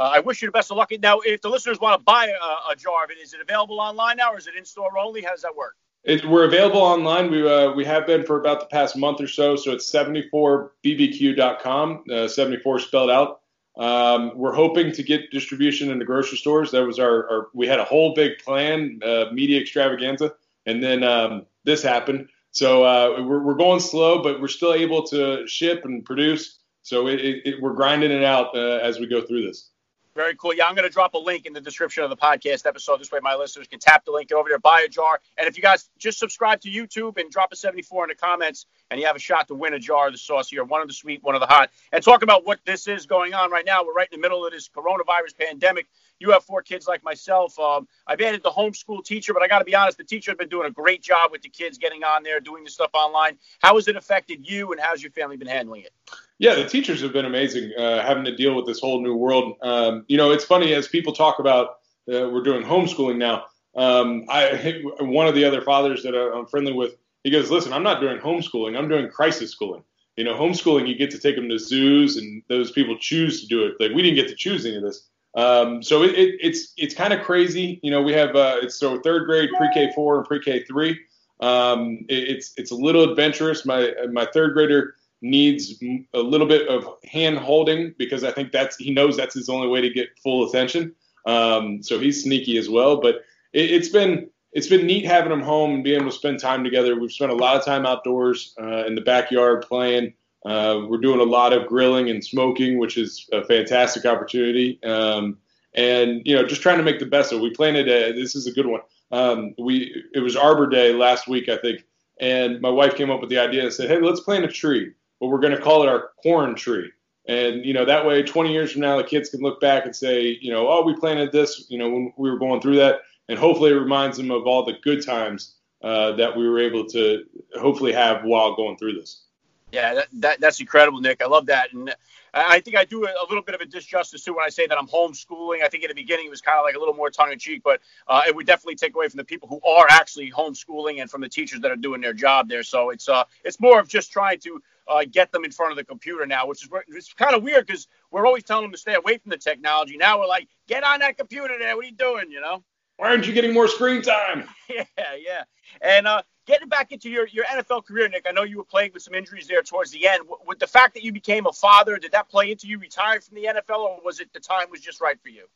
uh, 0.00 0.10
I 0.14 0.20
wish 0.20 0.40
you 0.40 0.48
the 0.48 0.52
best 0.52 0.70
of 0.70 0.78
luck. 0.78 0.90
Now, 1.02 1.20
if 1.20 1.42
the 1.42 1.50
listeners 1.50 1.78
want 1.78 2.00
to 2.00 2.04
buy 2.04 2.28
a, 2.28 2.30
a, 2.30 2.74
or 2.88 3.04
of 3.04 3.10
it, 3.10 3.18
is 3.18 3.34
it 3.34 3.42
available 3.42 3.78
online 3.78 4.16
now, 4.16 4.32
or 4.32 4.38
is 4.38 4.46
it 4.46 4.54
in 4.56 4.64
store 4.64 4.96
only? 4.98 5.20
How 5.20 5.32
does 5.32 5.42
that 5.42 5.54
work? 5.54 5.76
It, 6.04 6.24
we're 6.24 6.46
available 6.46 6.80
online. 6.80 7.30
We 7.30 7.46
uh, 7.46 7.72
we 7.72 7.84
have 7.84 8.06
been 8.06 8.24
for 8.24 8.40
about 8.40 8.60
the 8.60 8.66
past 8.66 8.96
month 8.96 9.20
or 9.20 9.28
so. 9.28 9.56
So 9.56 9.72
it's 9.72 9.92
74bbq.com, 9.92 12.04
uh, 12.10 12.28
74 12.28 12.78
spelled 12.78 13.10
out. 13.10 13.42
Um, 13.76 14.32
we're 14.34 14.54
hoping 14.54 14.90
to 14.92 15.02
get 15.02 15.30
distribution 15.30 15.90
in 15.90 15.98
the 15.98 16.06
grocery 16.06 16.38
stores. 16.38 16.70
That 16.70 16.86
was 16.86 16.98
our, 16.98 17.30
our 17.30 17.48
we 17.52 17.66
had 17.66 17.78
a 17.78 17.84
whole 17.84 18.14
big 18.14 18.38
plan, 18.38 19.00
uh, 19.04 19.26
media 19.32 19.60
extravaganza, 19.60 20.32
and 20.64 20.82
then 20.82 21.04
um, 21.04 21.44
this 21.64 21.82
happened. 21.82 22.30
So 22.52 22.84
uh, 22.84 23.22
we're, 23.22 23.44
we're 23.44 23.54
going 23.54 23.80
slow, 23.80 24.22
but 24.22 24.40
we're 24.40 24.48
still 24.48 24.72
able 24.72 25.02
to 25.08 25.46
ship 25.46 25.84
and 25.84 26.06
produce. 26.06 26.60
So 26.82 27.08
it, 27.08 27.20
it, 27.20 27.60
we're 27.60 27.74
grinding 27.74 28.10
it 28.10 28.24
out 28.24 28.56
uh, 28.56 28.78
as 28.82 28.98
we 28.98 29.06
go 29.06 29.20
through 29.20 29.46
this. 29.46 29.68
Very 30.16 30.34
cool. 30.34 30.52
Yeah, 30.52 30.66
I'm 30.66 30.74
going 30.74 30.88
to 30.88 30.92
drop 30.92 31.14
a 31.14 31.18
link 31.18 31.46
in 31.46 31.52
the 31.52 31.60
description 31.60 32.02
of 32.02 32.10
the 32.10 32.16
podcast 32.16 32.66
episode. 32.66 32.98
This 32.98 33.12
way, 33.12 33.20
my 33.22 33.36
listeners 33.36 33.68
can 33.68 33.78
tap 33.78 34.04
the 34.04 34.10
link, 34.10 34.30
get 34.30 34.34
over 34.34 34.48
there, 34.48 34.58
buy 34.58 34.80
a 34.84 34.88
jar. 34.88 35.20
And 35.38 35.46
if 35.46 35.56
you 35.56 35.62
guys 35.62 35.88
just 35.98 36.18
subscribe 36.18 36.60
to 36.62 36.68
YouTube 36.68 37.16
and 37.16 37.30
drop 37.30 37.52
a 37.52 37.56
74 37.56 38.04
in 38.04 38.08
the 38.08 38.16
comments, 38.16 38.66
and 38.90 38.98
you 38.98 39.06
have 39.06 39.14
a 39.14 39.20
shot 39.20 39.46
to 39.48 39.54
win 39.54 39.72
a 39.72 39.78
jar 39.78 40.08
of 40.08 40.12
the 40.12 40.18
sauce 40.18 40.48
here, 40.48 40.64
one 40.64 40.82
of 40.82 40.88
the 40.88 40.94
sweet, 40.94 41.22
one 41.22 41.36
of 41.36 41.40
the 41.40 41.46
hot. 41.46 41.70
And 41.92 42.02
talk 42.02 42.22
about 42.22 42.44
what 42.44 42.58
this 42.66 42.88
is 42.88 43.06
going 43.06 43.34
on 43.34 43.52
right 43.52 43.64
now. 43.64 43.84
We're 43.84 43.92
right 43.92 44.08
in 44.10 44.20
the 44.20 44.22
middle 44.22 44.44
of 44.44 44.50
this 44.52 44.68
coronavirus 44.68 45.38
pandemic. 45.38 45.86
You 46.18 46.32
have 46.32 46.42
four 46.42 46.62
kids 46.62 46.88
like 46.88 47.04
myself. 47.04 47.56
Um, 47.60 47.86
I've 48.04 48.20
added 48.20 48.42
the 48.42 48.50
homeschool 48.50 49.04
teacher, 49.04 49.32
but 49.32 49.44
I 49.44 49.48
got 49.48 49.60
to 49.60 49.64
be 49.64 49.76
honest, 49.76 49.96
the 49.96 50.04
teacher 50.04 50.32
has 50.32 50.38
been 50.38 50.48
doing 50.48 50.66
a 50.66 50.72
great 50.72 51.02
job 51.02 51.30
with 51.30 51.42
the 51.42 51.48
kids 51.48 51.78
getting 51.78 52.02
on 52.02 52.24
there, 52.24 52.40
doing 52.40 52.64
the 52.64 52.70
stuff 52.70 52.90
online. 52.94 53.38
How 53.60 53.76
has 53.76 53.86
it 53.86 53.94
affected 53.94 54.48
you, 54.48 54.72
and 54.72 54.80
how's 54.80 55.00
your 55.00 55.12
family 55.12 55.36
been 55.36 55.48
handling 55.48 55.82
it? 55.82 55.92
Yeah, 56.40 56.54
the 56.54 56.64
teachers 56.64 57.02
have 57.02 57.12
been 57.12 57.26
amazing 57.26 57.70
uh, 57.78 58.00
having 58.00 58.24
to 58.24 58.34
deal 58.34 58.56
with 58.56 58.64
this 58.64 58.80
whole 58.80 59.02
new 59.02 59.14
world. 59.14 59.58
Um, 59.60 60.06
you 60.08 60.16
know, 60.16 60.30
it's 60.30 60.42
funny 60.42 60.72
as 60.72 60.88
people 60.88 61.12
talk 61.12 61.38
about 61.38 61.80
uh, 62.08 62.30
we're 62.30 62.42
doing 62.42 62.64
homeschooling 62.64 63.18
now. 63.18 63.44
Um, 63.76 64.24
I 64.30 64.80
one 65.00 65.28
of 65.28 65.34
the 65.34 65.44
other 65.44 65.60
fathers 65.60 66.02
that 66.02 66.14
I'm 66.14 66.46
friendly 66.46 66.72
with, 66.72 66.96
he 67.24 67.30
goes, 67.30 67.50
"Listen, 67.50 67.74
I'm 67.74 67.82
not 67.82 68.00
doing 68.00 68.18
homeschooling. 68.18 68.76
I'm 68.76 68.88
doing 68.88 69.10
crisis 69.10 69.50
schooling. 69.50 69.84
You 70.16 70.24
know, 70.24 70.32
homeschooling 70.32 70.88
you 70.88 70.94
get 70.94 71.10
to 71.10 71.18
take 71.18 71.36
them 71.36 71.50
to 71.50 71.58
zoos, 71.58 72.16
and 72.16 72.42
those 72.48 72.72
people 72.72 72.96
choose 72.96 73.42
to 73.42 73.46
do 73.46 73.66
it. 73.66 73.74
Like 73.78 73.94
we 73.94 74.00
didn't 74.00 74.16
get 74.16 74.28
to 74.28 74.34
choose 74.34 74.64
any 74.64 74.76
of 74.76 74.82
this. 74.82 75.08
Um, 75.34 75.82
so 75.82 76.02
it, 76.02 76.12
it, 76.18 76.38
it's 76.40 76.72
it's 76.78 76.94
kind 76.94 77.12
of 77.12 77.20
crazy. 77.22 77.80
You 77.82 77.90
know, 77.90 78.00
we 78.00 78.14
have 78.14 78.34
uh, 78.34 78.56
it's 78.62 78.76
so 78.76 78.98
third 79.00 79.26
grade, 79.26 79.50
pre-K 79.58 79.92
four, 79.94 80.16
and 80.16 80.26
pre-K 80.26 80.64
three. 80.64 80.98
Um, 81.40 82.06
it, 82.08 82.30
it's 82.30 82.54
it's 82.56 82.70
a 82.70 82.74
little 82.76 83.10
adventurous. 83.10 83.66
My 83.66 83.92
my 84.10 84.24
third 84.24 84.54
grader 84.54 84.94
needs 85.22 85.82
a 86.14 86.18
little 86.18 86.46
bit 86.46 86.68
of 86.68 86.86
hand 87.04 87.38
holding 87.38 87.94
because 87.98 88.24
I 88.24 88.30
think 88.30 88.52
that's 88.52 88.76
he 88.76 88.92
knows 88.92 89.16
that's 89.16 89.34
his 89.34 89.48
only 89.48 89.68
way 89.68 89.80
to 89.80 89.90
get 89.90 90.18
full 90.22 90.48
attention. 90.48 90.94
Um, 91.26 91.82
so 91.82 91.98
he's 91.98 92.22
sneaky 92.22 92.56
as 92.56 92.68
well. 92.68 93.00
But 93.00 93.22
it, 93.52 93.70
has 93.70 93.88
been 93.88 94.30
it's 94.52 94.68
been 94.68 94.86
neat 94.86 95.04
having 95.04 95.32
him 95.32 95.42
home 95.42 95.74
and 95.74 95.84
being 95.84 96.00
able 96.00 96.10
to 96.10 96.16
spend 96.16 96.40
time 96.40 96.64
together. 96.64 96.98
We've 96.98 97.12
spent 97.12 97.32
a 97.32 97.36
lot 97.36 97.56
of 97.56 97.64
time 97.64 97.86
outdoors 97.86 98.54
uh, 98.60 98.84
in 98.86 98.94
the 98.94 99.00
backyard 99.00 99.62
playing. 99.62 100.14
Uh, 100.44 100.86
we're 100.88 100.98
doing 100.98 101.20
a 101.20 101.24
lot 101.24 101.52
of 101.52 101.66
grilling 101.66 102.08
and 102.08 102.24
smoking, 102.24 102.78
which 102.78 102.96
is 102.96 103.28
a 103.32 103.44
fantastic 103.44 104.06
opportunity. 104.06 104.82
Um, 104.82 105.36
and 105.74 106.22
you 106.24 106.34
know, 106.34 106.44
just 106.44 106.62
trying 106.62 106.78
to 106.78 106.84
make 106.84 106.98
the 106.98 107.06
best 107.06 107.32
of 107.32 107.38
it. 107.38 107.42
We 107.42 107.50
planted 107.50 107.88
a. 107.88 108.12
This 108.12 108.34
is 108.34 108.46
a 108.46 108.52
good 108.52 108.66
one. 108.66 108.80
Um, 109.12 109.54
we 109.58 110.04
it 110.14 110.20
was 110.20 110.36
Arbor 110.36 110.66
Day 110.66 110.92
last 110.92 111.28
week, 111.28 111.48
I 111.48 111.58
think, 111.58 111.84
and 112.20 112.60
my 112.60 112.70
wife 112.70 112.96
came 112.96 113.10
up 113.10 113.20
with 113.20 113.30
the 113.30 113.38
idea 113.38 113.62
and 113.62 113.72
said, 113.72 113.88
"Hey, 113.88 114.00
let's 114.00 114.20
plant 114.20 114.44
a 114.44 114.48
tree." 114.48 114.92
But 115.20 115.28
we're 115.28 115.38
going 115.38 115.54
to 115.54 115.60
call 115.60 115.82
it 115.82 115.88
our 115.88 116.10
corn 116.22 116.54
tree. 116.54 116.90
And 117.28 117.64
you 117.64 117.74
know 117.74 117.84
that 117.84 118.04
way, 118.04 118.22
20 118.22 118.52
years 118.52 118.72
from 118.72 118.80
now, 118.80 118.96
the 118.96 119.04
kids 119.04 119.28
can 119.28 119.40
look 119.40 119.60
back 119.60 119.84
and 119.84 119.94
say, 119.94 120.38
you 120.40 120.50
know, 120.50 120.68
oh, 120.68 120.82
we 120.82 120.96
planted 120.96 121.30
this, 121.30 121.66
you 121.68 121.78
know, 121.78 121.88
when 121.88 122.12
we 122.16 122.30
were 122.30 122.38
going 122.38 122.60
through 122.60 122.76
that, 122.76 123.02
and 123.28 123.38
hopefully 123.38 123.70
it 123.70 123.74
reminds 123.74 124.16
them 124.16 124.30
of 124.30 124.46
all 124.46 124.64
the 124.64 124.78
good 124.82 125.04
times 125.04 125.56
uh, 125.82 126.12
that 126.12 126.36
we 126.36 126.48
were 126.48 126.58
able 126.58 126.84
to 126.86 127.24
hopefully 127.58 127.92
have 127.92 128.24
while 128.24 128.56
going 128.56 128.76
through 128.78 128.94
this. 128.94 129.24
Yeah, 129.72 129.94
that, 129.94 130.08
that, 130.14 130.40
that's 130.40 130.58
incredible, 130.58 131.00
Nick. 131.00 131.22
I 131.22 131.26
love 131.26 131.46
that, 131.46 131.72
and 131.72 131.94
I 132.34 132.60
think 132.60 132.76
I 132.76 132.84
do 132.84 133.04
a, 133.04 133.26
little 133.28 133.42
bit 133.42 133.54
of 133.54 133.60
a 133.60 133.66
disjustice 133.66 134.24
too 134.24 134.34
when 134.34 134.44
I 134.44 134.48
say 134.48 134.66
that 134.66 134.78
I'm 134.78 134.86
homeschooling. 134.86 135.62
I 135.62 135.68
think 135.68 135.84
at 135.84 135.88
the 135.88 135.94
beginning 135.94 136.26
it 136.26 136.30
was 136.30 136.40
kind 136.40 136.58
of 136.58 136.64
like 136.64 136.74
a 136.74 136.78
little 136.78 136.94
more 136.94 137.10
tongue 137.10 137.32
in 137.32 137.38
cheek, 137.38 137.62
but 137.64 137.80
uh, 138.08 138.22
it 138.26 138.34
would 138.34 138.46
definitely 138.46 138.76
take 138.76 138.94
away 138.94 139.08
from 139.08 139.18
the 139.18 139.24
people 139.24 139.48
who 139.48 139.60
are 139.68 139.86
actually 139.88 140.30
homeschooling 140.30 141.00
and 141.00 141.10
from 141.10 141.20
the 141.20 141.28
teachers 141.28 141.60
that 141.60 141.70
are 141.70 141.76
doing 141.76 142.00
their 142.00 142.12
job 142.12 142.48
there. 142.48 142.62
So 142.62 142.90
it's 142.90 143.08
uh, 143.08 143.24
it's 143.44 143.60
more 143.60 143.80
of 143.80 143.88
just 143.88 144.12
trying 144.12 144.38
to 144.40 144.62
uh, 144.90 145.04
get 145.10 145.30
them 145.32 145.44
in 145.44 145.52
front 145.52 145.70
of 145.70 145.76
the 145.76 145.84
computer 145.84 146.26
now, 146.26 146.46
which 146.46 146.64
is 146.64 146.68
it's 146.88 147.12
kind 147.12 147.34
of 147.34 147.42
weird 147.42 147.66
because 147.66 147.86
we're 148.10 148.26
always 148.26 148.42
telling 148.42 148.64
them 148.64 148.72
to 148.72 148.78
stay 148.78 148.94
away 148.94 149.18
from 149.18 149.30
the 149.30 149.38
technology. 149.38 149.96
Now 149.96 150.18
we're 150.18 150.26
like, 150.26 150.48
get 150.66 150.82
on 150.84 151.00
that 151.00 151.16
computer 151.16 151.54
there. 151.58 151.76
What 151.76 151.84
are 151.84 151.88
you 151.88 151.94
doing? 151.94 152.30
You 152.30 152.40
know? 152.40 152.64
Why 152.96 153.08
aren't 153.08 153.26
you 153.26 153.32
getting 153.32 153.54
more 153.54 153.68
screen 153.68 154.02
time? 154.02 154.46
yeah, 154.68 154.84
yeah. 154.98 155.44
And 155.80 156.06
uh, 156.06 156.22
getting 156.46 156.68
back 156.68 156.92
into 156.92 157.08
your, 157.08 157.26
your 157.28 157.46
NFL 157.46 157.86
career, 157.86 158.08
Nick, 158.08 158.26
I 158.28 158.32
know 158.32 158.42
you 158.42 158.58
were 158.58 158.64
playing 158.64 158.90
with 158.92 159.02
some 159.02 159.14
injuries 159.14 159.46
there 159.46 159.62
towards 159.62 159.90
the 159.90 160.06
end. 160.06 160.24
With 160.46 160.58
the 160.58 160.66
fact 160.66 160.94
that 160.94 161.02
you 161.02 161.12
became 161.12 161.46
a 161.46 161.52
father, 161.52 161.96
did 161.96 162.12
that 162.12 162.28
play 162.28 162.50
into 162.50 162.66
you 162.66 162.78
retiring 162.78 163.22
from 163.22 163.36
the 163.36 163.44
NFL, 163.44 163.78
or 163.78 163.98
was 164.04 164.20
it 164.20 164.30
the 164.34 164.40
time 164.40 164.70
was 164.70 164.80
just 164.80 165.00
right 165.00 165.18
for 165.22 165.30
you? 165.30 165.46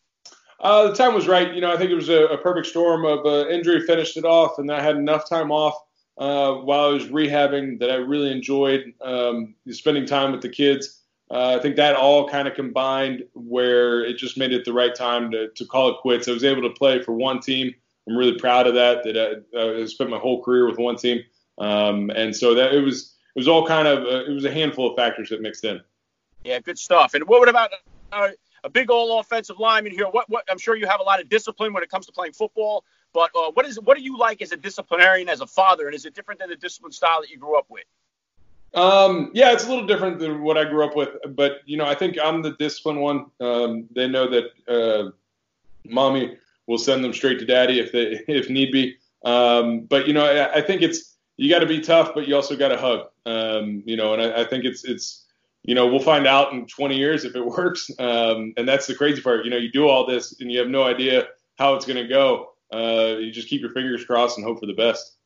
Uh, 0.61 0.89
the 0.89 0.95
time 0.95 1.13
was 1.13 1.29
right. 1.29 1.53
You 1.53 1.61
know, 1.61 1.71
I 1.71 1.77
think 1.77 1.91
it 1.91 1.97
was 1.97 2.09
a, 2.09 2.27
a 2.27 2.39
perfect 2.39 2.69
storm 2.69 3.05
of 3.05 3.27
uh, 3.27 3.49
injury 3.49 3.81
finished 3.81 4.17
it 4.17 4.25
off, 4.25 4.59
and 4.59 4.71
I 4.71 4.81
had 4.81 4.97
enough 4.97 5.29
time 5.29 5.51
off 5.51 5.75
uh, 6.19 6.55
while 6.55 6.87
I 6.87 6.89
was 6.89 7.07
rehabbing 7.07 7.81
that 7.81 7.91
I 7.91 7.97
really 7.97 8.31
enjoyed 8.31 8.93
um, 9.01 9.55
spending 9.71 10.07
time 10.07 10.33
with 10.33 10.43
the 10.43 10.49
kids. 10.49 11.01
Uh, 11.31 11.57
I 11.59 11.63
think 11.63 11.77
that 11.77 11.97
all 11.97 12.29
kind 12.29 12.47
of 12.47 12.55
combined 12.55 13.25
where 13.35 14.05
it 14.05 14.19
just 14.19 14.37
made 14.37 14.53
it 14.53 14.65
the 14.65 14.73
right 14.73 14.95
time 14.95 15.31
to, 15.33 15.49
to 15.49 15.65
call 15.65 15.89
it 15.89 15.97
quits. 16.01 16.29
I 16.29 16.33
was 16.33 16.45
able 16.45 16.63
to 16.63 16.71
play 16.71 17.03
for 17.03 17.13
one 17.13 17.41
team. 17.41 17.75
I'm 18.07 18.17
really 18.17 18.39
proud 18.39 18.67
of 18.67 18.75
that. 18.75 19.03
That 19.05 19.45
I, 19.57 19.83
I 19.83 19.87
spent 19.87 20.11
my 20.11 20.19
whole 20.19 20.43
career 20.43 20.69
with 20.69 20.79
one 20.79 20.97
team, 20.97 21.23
um, 21.59 22.11
and 22.11 22.37
so 22.37 22.55
that 22.55 22.75
it 22.75 22.81
was 22.81 23.17
it 23.35 23.39
was 23.39 23.49
all 23.49 23.67
kind 23.67 23.89
of 23.89 24.05
uh, 24.05 24.31
it 24.31 24.35
was 24.35 24.45
a 24.45 24.51
handful 24.51 24.91
of 24.91 24.97
factors 24.97 25.31
that 25.31 25.41
mixed 25.41 25.65
in. 25.65 25.81
Yeah, 26.45 26.61
good 26.61 26.79
stuff. 26.79 27.15
And 27.15 27.27
what 27.27 27.49
about 27.49 27.71
uh, 28.13 28.29
a 28.63 28.69
big 28.69 28.91
all 28.91 29.19
offensive 29.19 29.59
lineman 29.59 29.93
here? 29.93 30.07
What 30.07 30.29
what 30.29 30.45
I'm 30.51 30.59
sure 30.59 30.77
you 30.77 30.87
have 30.87 31.01
a 31.01 31.05
lot 31.05 31.21
of 31.21 31.31
discipline 31.31 31.73
when 31.73 31.83
it 31.83 31.89
comes 31.89 32.05
to 32.07 32.13
playing 32.13 32.35
football. 32.35 32.85
But 33.15 33.31
uh, 33.35 33.53
what 33.53 33.65
is 33.65 33.81
what 33.81 33.97
do 33.97 34.03
you 34.03 34.19
like 34.19 34.43
as 34.43 34.53
a 34.53 34.57
disciplinarian, 34.57 35.29
as 35.29 35.41
a 35.41 35.47
father, 35.47 35.87
and 35.87 35.95
is 35.95 36.05
it 36.05 36.15
different 36.15 36.41
than 36.41 36.51
the 36.51 36.57
discipline 36.57 36.93
style 36.93 37.21
that 37.23 37.31
you 37.31 37.39
grew 37.39 37.57
up 37.57 37.67
with? 37.71 37.85
Um, 38.75 39.31
yeah, 39.33 39.53
it's 39.53 39.65
a 39.65 39.69
little 39.69 39.87
different 39.87 40.19
than 40.19 40.43
what 40.43 40.59
I 40.59 40.65
grew 40.65 40.85
up 40.85 40.97
with, 40.97 41.11
but 41.37 41.61
you 41.65 41.77
know, 41.77 41.87
I 41.87 41.95
think 41.95 42.19
I'm 42.23 42.43
the 42.43 42.55
disciplined 42.59 43.01
one. 43.01 43.27
Um, 43.41 43.87
they 43.95 44.09
know 44.09 44.29
that 44.29 44.45
uh, 44.69 45.11
mommy 45.89 46.37
will 46.67 46.79
send 46.79 47.05
them 47.05 47.15
straight 47.15 47.39
to 47.39 47.47
daddy 47.47 47.79
if 47.79 47.93
they 47.93 48.25
if 48.29 48.51
need 48.51 48.73
be. 48.73 48.97
Um, 49.25 49.83
but 49.83 50.09
you 50.09 50.13
know, 50.13 50.27
I, 50.27 50.57
I 50.57 50.61
think 50.61 50.83
it's 50.83 51.15
you 51.37 51.49
got 51.49 51.61
to 51.61 51.67
be 51.67 51.81
tough, 51.81 52.15
but 52.15 52.27
you 52.27 52.35
also 52.35 52.57
got 52.57 52.69
to 52.69 52.77
hug. 52.77 53.07
Um, 53.27 53.85
you 53.87 53.97
know, 53.97 54.13
and 54.13 54.21
I, 54.21 54.43
I, 54.43 54.45
think 54.45 54.65
it's 54.65 54.85
it's 54.85 55.25
you 55.63 55.75
know 55.77 55.87
we'll 55.87 56.01
find 56.01 56.27
out 56.27 56.53
in 56.53 56.67
20 56.67 56.97
years 56.97 57.25
if 57.25 57.37
it 57.37 57.47
works. 57.47 57.89
Um, 58.01 58.55
and 58.57 58.69
that's 58.69 58.89
the 58.89 58.95
crazy 58.97 59.23
part. 59.23 59.45
You 59.45 59.53
know, 59.53 59.57
you 59.57 59.71
do 59.71 59.87
all 59.87 60.05
this 60.05 60.41
and 60.41 60.51
you 60.51 60.59
have 60.59 60.69
no 60.69 60.83
idea 60.83 61.29
how 61.59 61.75
it's 61.75 61.87
going 61.87 62.03
to 62.03 62.09
go 62.09 62.54
uh, 62.75 63.17
you 63.19 63.31
just 63.31 63.49
keep 63.49 63.61
your 63.61 63.71
fingers 63.71 64.05
crossed 64.05 64.39
and 64.39 64.47
hope 64.47 64.61
for 64.61 64.67
the 64.67 64.75
best. 64.75 65.17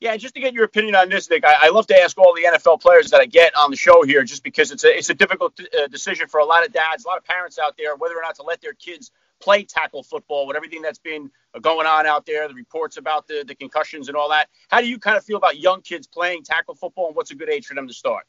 Yeah, 0.00 0.16
just 0.16 0.34
to 0.34 0.40
get 0.40 0.52
your 0.52 0.64
opinion 0.64 0.96
on 0.96 1.08
this, 1.08 1.30
Nick, 1.30 1.44
I, 1.46 1.54
I, 1.62 1.68
love 1.70 1.86
to 1.86 1.98
ask 1.98 2.18
all 2.18 2.34
the 2.34 2.42
NFL 2.42 2.82
players 2.82 3.10
that 3.10 3.20
I 3.20 3.26
get 3.26 3.56
on 3.56 3.70
the 3.70 3.76
show 3.76 4.02
here, 4.02 4.24
just 4.24 4.42
because 4.42 4.70
it's 4.70 4.84
a 4.84 4.94
it's 4.94 5.08
a 5.08 5.14
difficult 5.14 5.58
uh, 5.60 5.86
decision 5.86 6.26
for 6.28 6.40
a 6.40 6.44
lot 6.44 6.66
of 6.66 6.72
dads, 6.72 7.04
a 7.04 7.08
lot 7.08 7.16
of 7.16 7.24
parents 7.24 7.58
out 7.58 7.76
there, 7.78 7.96
whether 7.96 8.14
or 8.14 8.22
not 8.22 8.34
to 8.36 8.42
let 8.42 8.60
their 8.60 8.74
kids 8.74 9.12
play 9.40 9.64
tackle 9.64 10.02
football 10.02 10.46
with 10.46 10.56
everything 10.56 10.82
that's 10.82 10.98
been 10.98 11.30
going 11.60 11.86
on 11.86 12.06
out 12.06 12.26
there, 12.26 12.48
the 12.48 12.54
reports 12.54 12.96
about 12.96 13.26
the, 13.28 13.44
the 13.46 13.54
concussions 13.54 14.08
and 14.08 14.16
all 14.16 14.28
that. 14.28 14.48
How 14.68 14.80
do 14.80 14.88
you 14.88 14.98
kind 14.98 15.16
of 15.16 15.24
feel 15.24 15.36
about 15.36 15.58
young 15.58 15.80
kids 15.82 16.06
playing 16.06 16.42
tackle 16.44 16.74
football 16.74 17.08
and 17.08 17.16
what's 17.16 17.30
a 17.30 17.34
good 17.34 17.50
age 17.50 17.66
for 17.66 17.74
them 17.74 17.86
to 17.86 17.94
start? 17.94 18.24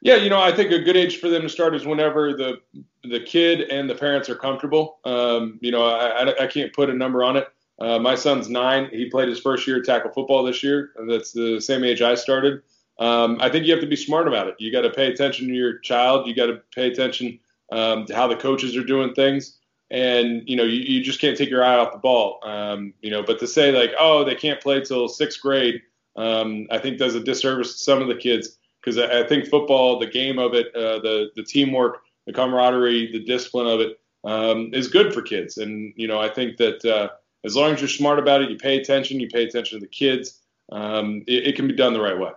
Yeah, 0.00 0.16
you 0.16 0.28
know, 0.28 0.40
I 0.40 0.52
think 0.52 0.70
a 0.70 0.80
good 0.80 0.96
age 0.96 1.18
for 1.18 1.28
them 1.30 1.42
to 1.42 1.48
start 1.48 1.74
is 1.74 1.86
whenever 1.86 2.34
the 2.34 2.60
the 3.04 3.20
kid 3.20 3.62
and 3.70 3.88
the 3.88 3.94
parents 3.94 4.28
are 4.28 4.34
comfortable. 4.34 4.98
Um, 5.04 5.58
you 5.62 5.70
know, 5.70 5.84
I, 5.84 6.44
I 6.44 6.46
can't 6.46 6.72
put 6.72 6.90
a 6.90 6.94
number 6.94 7.24
on 7.24 7.36
it. 7.36 7.48
Uh, 7.78 7.98
my 7.98 8.14
son's 8.14 8.48
nine. 8.48 8.88
He 8.92 9.10
played 9.10 9.28
his 9.28 9.40
first 9.40 9.66
year 9.66 9.82
tackle 9.82 10.12
football 10.12 10.44
this 10.44 10.62
year. 10.62 10.90
That's 11.08 11.32
the 11.32 11.60
same 11.60 11.84
age 11.84 12.02
I 12.02 12.14
started. 12.14 12.62
Um, 12.98 13.38
I 13.40 13.48
think 13.48 13.66
you 13.66 13.72
have 13.72 13.80
to 13.80 13.88
be 13.88 13.96
smart 13.96 14.28
about 14.28 14.46
it. 14.46 14.54
You 14.58 14.70
got 14.70 14.82
to 14.82 14.90
pay 14.90 15.10
attention 15.10 15.48
to 15.48 15.54
your 15.54 15.78
child. 15.78 16.26
You 16.26 16.34
got 16.34 16.46
to 16.46 16.60
pay 16.74 16.86
attention 16.86 17.40
um, 17.72 18.06
to 18.06 18.14
how 18.14 18.28
the 18.28 18.36
coaches 18.36 18.76
are 18.76 18.84
doing 18.84 19.14
things. 19.14 19.58
And 19.90 20.42
you 20.48 20.56
know, 20.56 20.64
you, 20.64 20.80
you 20.80 21.02
just 21.02 21.20
can't 21.20 21.36
take 21.36 21.50
your 21.50 21.64
eye 21.64 21.76
off 21.76 21.92
the 21.92 21.98
ball. 21.98 22.40
Um, 22.44 22.94
you 23.02 23.10
know, 23.10 23.22
but 23.22 23.38
to 23.40 23.46
say 23.46 23.72
like, 23.72 23.92
oh, 23.98 24.24
they 24.24 24.34
can't 24.34 24.60
play 24.60 24.80
till 24.80 25.08
sixth 25.08 25.40
grade, 25.40 25.82
um, 26.16 26.66
I 26.70 26.78
think 26.78 26.98
does 26.98 27.14
a 27.14 27.20
disservice 27.20 27.72
to 27.72 27.78
some 27.78 28.00
of 28.00 28.08
the 28.08 28.14
kids 28.14 28.56
because 28.80 28.98
I, 28.98 29.20
I, 29.20 29.26
think 29.26 29.46
football, 29.46 29.98
the 29.98 30.06
game 30.06 30.38
of 30.38 30.54
it, 30.54 30.74
uh, 30.74 31.00
the 31.00 31.30
the 31.34 31.42
teamwork, 31.42 32.02
the 32.26 32.32
camaraderie, 32.32 33.12
the 33.12 33.24
discipline 33.24 33.66
of 33.66 33.80
it 33.80 33.98
um, 34.24 34.70
is 34.72 34.88
good 34.88 35.12
for 35.12 35.22
kids. 35.22 35.58
And 35.58 35.92
you 35.96 36.06
know, 36.06 36.20
I 36.20 36.28
think 36.28 36.56
that 36.58 36.84
uh, 36.84 37.10
as 37.44 37.56
long 37.56 37.72
as 37.72 37.80
you're 37.80 37.88
smart 37.88 38.18
about 38.18 38.42
it, 38.42 38.50
you 38.50 38.56
pay 38.56 38.78
attention, 38.78 39.20
you 39.20 39.28
pay 39.28 39.44
attention 39.44 39.78
to 39.78 39.84
the 39.84 39.90
kids, 39.90 40.40
um, 40.72 41.22
it, 41.26 41.48
it, 41.48 41.56
can 41.56 41.66
be 41.68 41.74
done 41.74 41.92
the 41.92 42.00
right 42.00 42.18
way. 42.18 42.30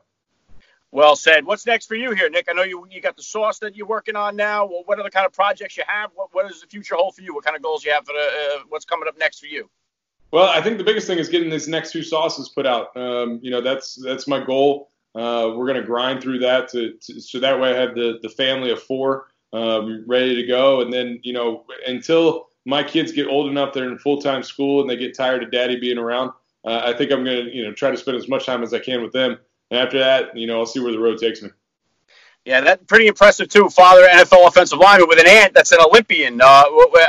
Well 0.91 1.15
said. 1.15 1.45
What's 1.45 1.65
next 1.65 1.87
for 1.87 1.95
you 1.95 2.11
here, 2.11 2.29
Nick? 2.29 2.47
I 2.49 2.53
know 2.53 2.63
you 2.63 2.87
you 2.89 3.01
got 3.01 3.17
the 3.17 3.23
sauce 3.23 3.59
that 3.59 3.75
you're 3.75 3.87
working 3.87 4.15
on 4.15 4.35
now. 4.35 4.65
Well, 4.65 4.83
what 4.85 4.99
are 4.99 5.03
the 5.03 5.09
kind 5.09 5.25
of 5.25 5.33
projects 5.33 5.77
you 5.77 5.83
have? 5.87 6.11
What 6.15 6.29
what 6.33 6.47
does 6.47 6.61
the 6.61 6.67
future 6.67 6.95
hold 6.95 7.15
for 7.15 7.21
you? 7.21 7.33
What 7.33 7.43
kind 7.43 7.55
of 7.55 7.61
goals 7.61 7.83
you 7.83 7.91
have 7.91 8.05
for 8.05 8.13
the, 8.13 8.19
uh, 8.19 8.63
what's 8.69 8.85
coming 8.85 9.07
up 9.07 9.17
next 9.17 9.39
for 9.39 9.47
you? 9.47 9.69
Well, 10.31 10.49
I 10.49 10.61
think 10.61 10.77
the 10.77 10.83
biggest 10.83 11.07
thing 11.07 11.19
is 11.19 11.29
getting 11.29 11.49
these 11.49 11.67
next 11.67 11.91
two 11.91 12.03
sauces 12.03 12.49
put 12.49 12.65
out. 12.65 12.95
Um, 12.97 13.39
you 13.41 13.51
know, 13.51 13.61
that's 13.61 13.95
that's 14.03 14.27
my 14.27 14.43
goal. 14.43 14.89
Uh, 15.15 15.51
we're 15.55 15.65
going 15.65 15.79
to 15.79 15.85
grind 15.85 16.21
through 16.21 16.39
that 16.39 16.69
to, 16.69 16.93
to, 17.01 17.19
so 17.19 17.39
that 17.39 17.59
way 17.59 17.71
I 17.71 17.79
have 17.79 17.95
the 17.95 18.19
the 18.21 18.29
family 18.29 18.71
of 18.71 18.81
four 18.81 19.27
um, 19.53 20.03
ready 20.07 20.35
to 20.35 20.45
go, 20.45 20.81
and 20.81 20.91
then 20.91 21.19
you 21.23 21.33
know 21.33 21.65
until 21.85 22.49
my 22.67 22.83
kids 22.83 23.13
get 23.13 23.27
old 23.27 23.49
enough, 23.49 23.73
they're 23.73 23.89
in 23.89 23.97
full 23.97 24.21
time 24.21 24.43
school, 24.43 24.81
and 24.81 24.89
they 24.89 24.97
get 24.97 25.15
tired 25.15 25.41
of 25.41 25.51
daddy 25.51 25.79
being 25.79 25.97
around. 25.97 26.31
Uh, 26.65 26.81
I 26.83 26.91
think 26.91 27.13
I'm 27.13 27.23
going 27.23 27.45
to, 27.45 27.55
you 27.55 27.63
know, 27.63 27.71
try 27.71 27.89
to 27.89 27.97
spend 27.97 28.17
as 28.17 28.27
much 28.27 28.45
time 28.45 28.61
as 28.61 28.73
I 28.73 28.79
can 28.79 29.01
with 29.01 29.13
them. 29.13 29.37
And 29.71 29.79
after 29.79 29.97
that, 29.99 30.35
you 30.35 30.47
know, 30.47 30.59
I'll 30.59 30.65
see 30.65 30.81
where 30.81 30.91
the 30.91 30.99
road 30.99 31.17
takes 31.17 31.41
me. 31.41 31.49
Yeah, 32.43 32.59
that's 32.61 32.83
pretty 32.83 33.07
impressive 33.07 33.47
too. 33.47 33.69
Father, 33.69 34.05
NFL 34.05 34.47
offensive 34.47 34.79
lineman 34.79 35.07
with 35.07 35.19
an 35.19 35.27
aunt 35.27 35.53
that's 35.53 35.71
an 35.71 35.79
Olympian. 35.79 36.41
Uh, 36.41 36.65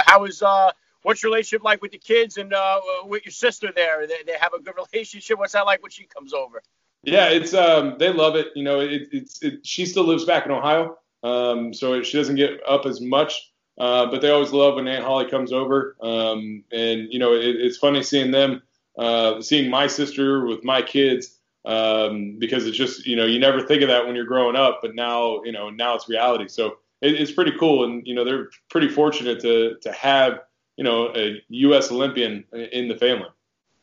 how 0.06 0.24
is 0.24 0.42
uh, 0.42 0.70
what's 1.02 1.24
your 1.24 1.32
relationship 1.32 1.64
like 1.64 1.82
with 1.82 1.90
the 1.90 1.98
kids 1.98 2.36
and 2.36 2.54
uh, 2.54 2.80
with 3.04 3.24
your 3.24 3.32
sister 3.32 3.72
there? 3.74 4.06
They, 4.06 4.22
they 4.26 4.38
have 4.40 4.52
a 4.52 4.60
good 4.60 4.74
relationship. 4.76 5.38
What's 5.38 5.54
that 5.54 5.66
like 5.66 5.82
when 5.82 5.90
she 5.90 6.04
comes 6.04 6.32
over? 6.32 6.62
Yeah, 7.02 7.30
it's 7.30 7.52
um, 7.52 7.96
they 7.98 8.12
love 8.12 8.36
it. 8.36 8.48
You 8.54 8.62
know, 8.62 8.80
it, 8.80 9.08
it's 9.10 9.42
it, 9.42 9.66
she 9.66 9.86
still 9.86 10.04
lives 10.04 10.24
back 10.24 10.46
in 10.46 10.52
Ohio, 10.52 10.98
um, 11.24 11.74
so 11.74 12.00
she 12.02 12.16
doesn't 12.16 12.36
get 12.36 12.60
up 12.68 12.86
as 12.86 13.00
much. 13.00 13.52
Uh, 13.78 14.06
but 14.06 14.20
they 14.20 14.30
always 14.30 14.52
love 14.52 14.74
when 14.74 14.88
Aunt 14.88 15.04
Holly 15.04 15.30
comes 15.30 15.52
over. 15.52 15.96
Um, 16.00 16.64
and, 16.72 17.12
you 17.12 17.18
know, 17.18 17.34
it, 17.34 17.56
it's 17.56 17.76
funny 17.76 18.02
seeing 18.02 18.32
them, 18.32 18.62
uh, 18.98 19.40
seeing 19.40 19.70
my 19.70 19.86
sister 19.86 20.44
with 20.44 20.64
my 20.64 20.82
kids, 20.82 21.38
um, 21.64 22.36
because 22.38 22.66
it's 22.66 22.76
just, 22.76 23.06
you 23.06 23.14
know, 23.14 23.26
you 23.26 23.38
never 23.38 23.60
think 23.60 23.82
of 23.82 23.88
that 23.88 24.04
when 24.04 24.16
you're 24.16 24.24
growing 24.24 24.56
up, 24.56 24.80
but 24.82 24.94
now, 24.94 25.42
you 25.44 25.52
know, 25.52 25.70
now 25.70 25.94
it's 25.94 26.08
reality. 26.08 26.48
So 26.48 26.78
it, 27.00 27.14
it's 27.14 27.30
pretty 27.30 27.52
cool. 27.58 27.84
And, 27.84 28.04
you 28.06 28.14
know, 28.14 28.24
they're 28.24 28.48
pretty 28.68 28.88
fortunate 28.88 29.40
to, 29.40 29.76
to 29.80 29.92
have, 29.92 30.40
you 30.76 30.84
know, 30.84 31.12
a 31.14 31.40
U.S. 31.48 31.92
Olympian 31.92 32.44
in 32.52 32.88
the 32.88 32.96
family. 32.96 33.28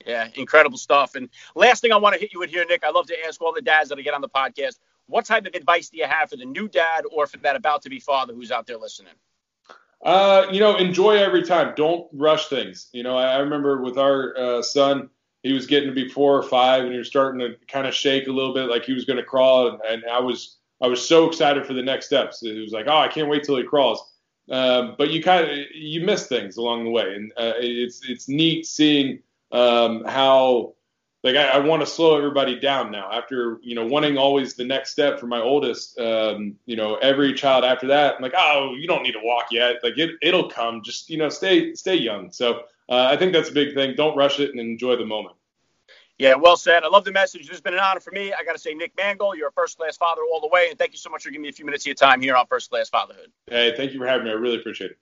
Yeah, 0.06 0.28
incredible 0.36 0.78
stuff. 0.78 1.16
And 1.16 1.30
last 1.56 1.82
thing 1.82 1.92
I 1.92 1.98
want 1.98 2.14
to 2.16 2.20
hit 2.20 2.34
you 2.34 2.40
with 2.40 2.50
here, 2.50 2.66
Nick, 2.66 2.84
I 2.84 2.90
love 2.90 3.08
to 3.08 3.26
ask 3.26 3.42
all 3.42 3.54
the 3.54 3.62
dads 3.62 3.90
that 3.90 3.98
I 3.98 4.02
get 4.02 4.14
on 4.14 4.22
the 4.22 4.30
podcast, 4.30 4.78
what 5.08 5.26
type 5.26 5.46
of 5.46 5.56
advice 5.56 5.90
do 5.90 5.98
you 5.98 6.06
have 6.06 6.30
for 6.30 6.38
the 6.38 6.46
new 6.46 6.68
dad 6.68 7.06
or 7.12 7.28
for 7.28 7.38
that 7.38 7.56
about 7.56 7.82
to 7.84 7.90
be 7.90 8.00
father 8.00 8.34
who's 8.34 8.52
out 8.52 8.68
there 8.68 8.78
listening? 8.78 9.14
Uh, 10.06 10.46
you 10.52 10.60
know, 10.60 10.78
enjoy 10.78 11.18
every 11.18 11.42
time. 11.42 11.74
Don't 11.76 12.08
rush 12.14 12.48
things. 12.48 12.90
You 12.94 13.02
know, 13.02 13.18
I, 13.18 13.34
I 13.34 13.38
remember 13.38 13.82
with 13.82 13.98
our 13.98 14.38
uh, 14.38 14.62
son, 14.62 15.10
he 15.42 15.52
was 15.52 15.66
getting 15.66 15.90
to 15.90 15.96
be 15.96 16.08
four 16.08 16.38
or 16.38 16.44
five, 16.44 16.84
and 16.84 16.92
he 16.92 16.98
was 17.00 17.08
starting 17.08 17.40
to 17.40 17.56
kind 17.68 17.88
of 17.88 17.94
shake 17.94 18.28
a 18.28 18.32
little 18.32 18.54
bit, 18.54 18.70
like 18.70 18.86
he 18.86 18.94
was 18.94 19.06
going 19.06 19.18
to 19.18 19.24
crawl. 19.24 19.68
And, 19.68 19.80
and, 19.88 20.04
I 20.06 20.20
was, 20.20 20.58
I 20.82 20.88
was 20.88 21.06
so 21.06 21.28
excited 21.28 21.66
for 21.66 21.74
the 21.74 21.82
next 21.82 22.06
steps. 22.06 22.44
It 22.44 22.60
was 22.62 22.72
like, 22.72 22.86
oh, 22.88 22.98
I 22.98 23.08
can't 23.08 23.30
wait 23.30 23.44
till 23.44 23.58
he 23.58 23.64
crawls. 23.64 24.12
Um, 24.52 24.94
but 24.96 25.10
you 25.10 25.24
kind 25.24 25.50
of 25.50 25.58
you 25.74 26.02
miss 26.02 26.28
things 26.28 26.58
along 26.58 26.84
the 26.84 26.92
way, 26.92 27.16
and 27.16 27.32
uh, 27.36 27.54
it's 27.58 28.08
it's 28.08 28.30
neat 28.30 28.68
seeing 28.68 29.24
um, 29.52 30.04
how 30.06 30.76
like 31.26 31.36
I, 31.36 31.48
I 31.48 31.58
want 31.58 31.82
to 31.82 31.88
slow 31.88 32.16
everybody 32.16 32.60
down 32.60 32.92
now 32.92 33.12
after 33.12 33.58
you 33.64 33.74
know 33.74 33.86
wanting 33.88 34.16
always 34.16 34.54
the 34.54 34.64
next 34.64 34.92
step 34.92 35.20
for 35.20 35.26
my 35.26 35.42
oldest. 35.42 36.00
Um, 36.00 36.56
you 36.68 36.76
know, 36.76 36.96
every 36.98 37.34
child 37.34 37.66
after 37.66 37.88
that, 37.88 38.16
I'm 38.16 38.22
like, 38.22 38.36
oh, 38.38 38.76
you 38.78 38.88
don't 38.88 39.02
need 39.02 39.14
to 39.14 39.22
walk 39.24 39.48
yet. 39.52 39.78
Like 39.84 39.98
it, 39.98 40.12
it'll 40.22 40.50
come. 40.50 40.84
Just 40.84 41.10
you 41.10 41.18
know, 41.18 41.30
stay 41.30 41.74
stay 41.74 41.96
young. 41.96 42.32
So 42.32 42.66
uh, 42.90 43.10
I 43.12 43.18
think 43.18 43.34
that's 43.34 43.50
a 43.50 43.54
big 43.54 43.74
thing. 43.74 43.96
Don't 43.98 44.16
rush 44.16 44.40
it 44.40 44.52
and 44.52 44.60
enjoy 44.60 44.98
the 44.98 45.06
moment. 45.06 45.36
Yeah, 46.20 46.36
well 46.36 46.58
said. 46.58 46.84
I 46.84 46.88
love 46.90 47.04
the 47.04 47.12
message. 47.12 47.42
This 47.42 47.50
has 47.50 47.62
been 47.62 47.74
an 47.74 47.80
honor 47.80 48.00
for 48.00 48.12
me. 48.12 48.32
I 48.32 48.44
got 48.46 48.54
to 48.54 48.60
say, 48.60 48.74
Nick 48.74 48.94
Mangold, 48.96 49.36
you're 49.36 49.50
a 49.50 49.52
first 49.52 49.78
class 49.78 49.98
father 49.98 50.22
all 50.32 50.40
the 50.40 50.48
way, 50.48 50.68
and 50.70 50.80
thank 50.80 50.94
you 50.94 50.98
so 50.98 51.10
much 51.10 51.24
for 51.24 51.30
giving 51.30 51.42
me 51.42 51.50
a 51.50 51.52
few 51.52 51.66
minutes 51.66 51.84
of 51.84 51.88
your 51.88 51.96
time 51.96 52.22
here 52.22 52.38
on 52.38 52.46
First 52.48 52.70
Class 52.70 52.88
Fatherhood. 52.88 53.32
Hey, 53.48 53.74
thank 53.76 53.92
you 53.92 54.00
for 54.00 54.08
having 54.08 54.24
me. 54.24 54.30
I 54.30 54.36
really 54.36 54.58
appreciate 54.58 54.92
it. 54.92 54.98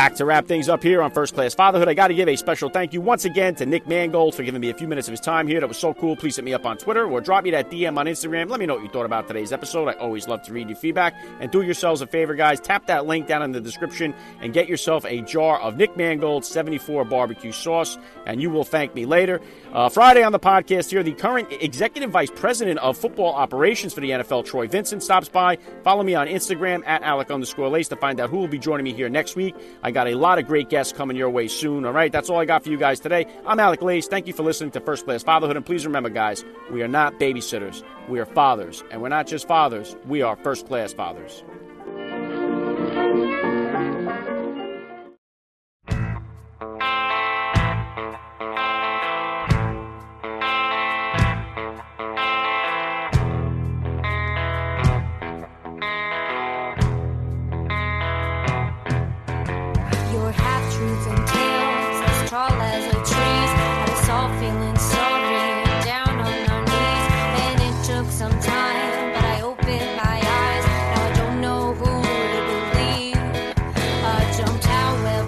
Back 0.00 0.14
to 0.14 0.24
wrap 0.24 0.46
things 0.46 0.70
up 0.70 0.82
here 0.82 1.02
on 1.02 1.10
First 1.10 1.34
Class 1.34 1.52
Fatherhood. 1.52 1.86
I 1.86 1.92
got 1.92 2.08
to 2.08 2.14
give 2.14 2.26
a 2.26 2.34
special 2.34 2.70
thank 2.70 2.94
you 2.94 3.02
once 3.02 3.26
again 3.26 3.54
to 3.56 3.66
Nick 3.66 3.86
Mangold 3.86 4.34
for 4.34 4.42
giving 4.42 4.62
me 4.62 4.70
a 4.70 4.74
few 4.74 4.88
minutes 4.88 5.08
of 5.08 5.12
his 5.12 5.20
time 5.20 5.46
here. 5.46 5.60
That 5.60 5.66
was 5.66 5.76
so 5.76 5.92
cool. 5.92 6.16
Please 6.16 6.36
hit 6.36 6.44
me 6.46 6.54
up 6.54 6.64
on 6.64 6.78
Twitter 6.78 7.06
or 7.06 7.20
drop 7.20 7.44
me 7.44 7.50
that 7.50 7.70
DM 7.70 7.98
on 7.98 8.06
Instagram. 8.06 8.48
Let 8.48 8.60
me 8.60 8.64
know 8.64 8.76
what 8.76 8.82
you 8.82 8.88
thought 8.88 9.04
about 9.04 9.28
today's 9.28 9.52
episode. 9.52 9.88
I 9.88 9.92
always 9.98 10.26
love 10.26 10.42
to 10.44 10.54
read 10.54 10.70
your 10.70 10.78
feedback. 10.78 11.14
And 11.38 11.50
do 11.50 11.60
yourselves 11.60 12.00
a 12.00 12.06
favor, 12.06 12.34
guys. 12.34 12.60
Tap 12.60 12.86
that 12.86 13.04
link 13.04 13.26
down 13.26 13.42
in 13.42 13.52
the 13.52 13.60
description 13.60 14.14
and 14.40 14.54
get 14.54 14.70
yourself 14.70 15.04
a 15.04 15.20
jar 15.20 15.60
of 15.60 15.76
Nick 15.76 15.98
Mangold 15.98 16.46
74 16.46 17.04
barbecue 17.04 17.52
sauce, 17.52 17.98
and 18.24 18.40
you 18.40 18.48
will 18.48 18.64
thank 18.64 18.94
me 18.94 19.04
later. 19.04 19.38
Uh, 19.74 19.90
Friday 19.90 20.22
on 20.22 20.32
the 20.32 20.40
podcast 20.40 20.88
here, 20.88 21.02
the 21.02 21.12
current 21.12 21.46
executive 21.60 22.10
vice 22.10 22.30
president 22.30 22.78
of 22.78 22.96
football 22.96 23.34
operations 23.34 23.92
for 23.92 24.00
the 24.00 24.12
NFL, 24.12 24.46
Troy 24.46 24.66
Vincent, 24.66 25.02
stops 25.02 25.28
by. 25.28 25.58
Follow 25.84 26.02
me 26.02 26.14
on 26.14 26.26
Instagram 26.26 26.82
at 26.86 27.02
Alec 27.02 27.30
underscore 27.30 27.68
Lace 27.68 27.88
to 27.88 27.96
find 27.96 28.18
out 28.18 28.30
who 28.30 28.38
will 28.38 28.48
be 28.48 28.58
joining 28.58 28.84
me 28.84 28.94
here 28.94 29.10
next 29.10 29.36
week. 29.36 29.54
Got 29.92 30.08
a 30.08 30.14
lot 30.14 30.38
of 30.38 30.46
great 30.46 30.68
guests 30.68 30.92
coming 30.92 31.16
your 31.16 31.30
way 31.30 31.48
soon. 31.48 31.84
All 31.84 31.92
right, 31.92 32.10
that's 32.10 32.30
all 32.30 32.38
I 32.38 32.44
got 32.44 32.64
for 32.64 32.70
you 32.70 32.76
guys 32.76 33.00
today. 33.00 33.26
I'm 33.46 33.60
Alec 33.60 33.82
Lace. 33.82 34.08
Thank 34.08 34.26
you 34.26 34.32
for 34.32 34.42
listening 34.42 34.70
to 34.72 34.80
First 34.80 35.04
Class 35.04 35.22
Fatherhood. 35.22 35.56
And 35.56 35.66
please 35.66 35.86
remember, 35.86 36.10
guys, 36.10 36.44
we 36.70 36.82
are 36.82 36.88
not 36.88 37.18
babysitters. 37.20 37.82
We 38.08 38.20
are 38.20 38.26
fathers. 38.26 38.82
And 38.90 39.02
we're 39.02 39.08
not 39.08 39.26
just 39.26 39.46
fathers, 39.46 39.96
we 40.06 40.22
are 40.22 40.36
first 40.36 40.66
class 40.66 40.92
fathers. 40.92 41.42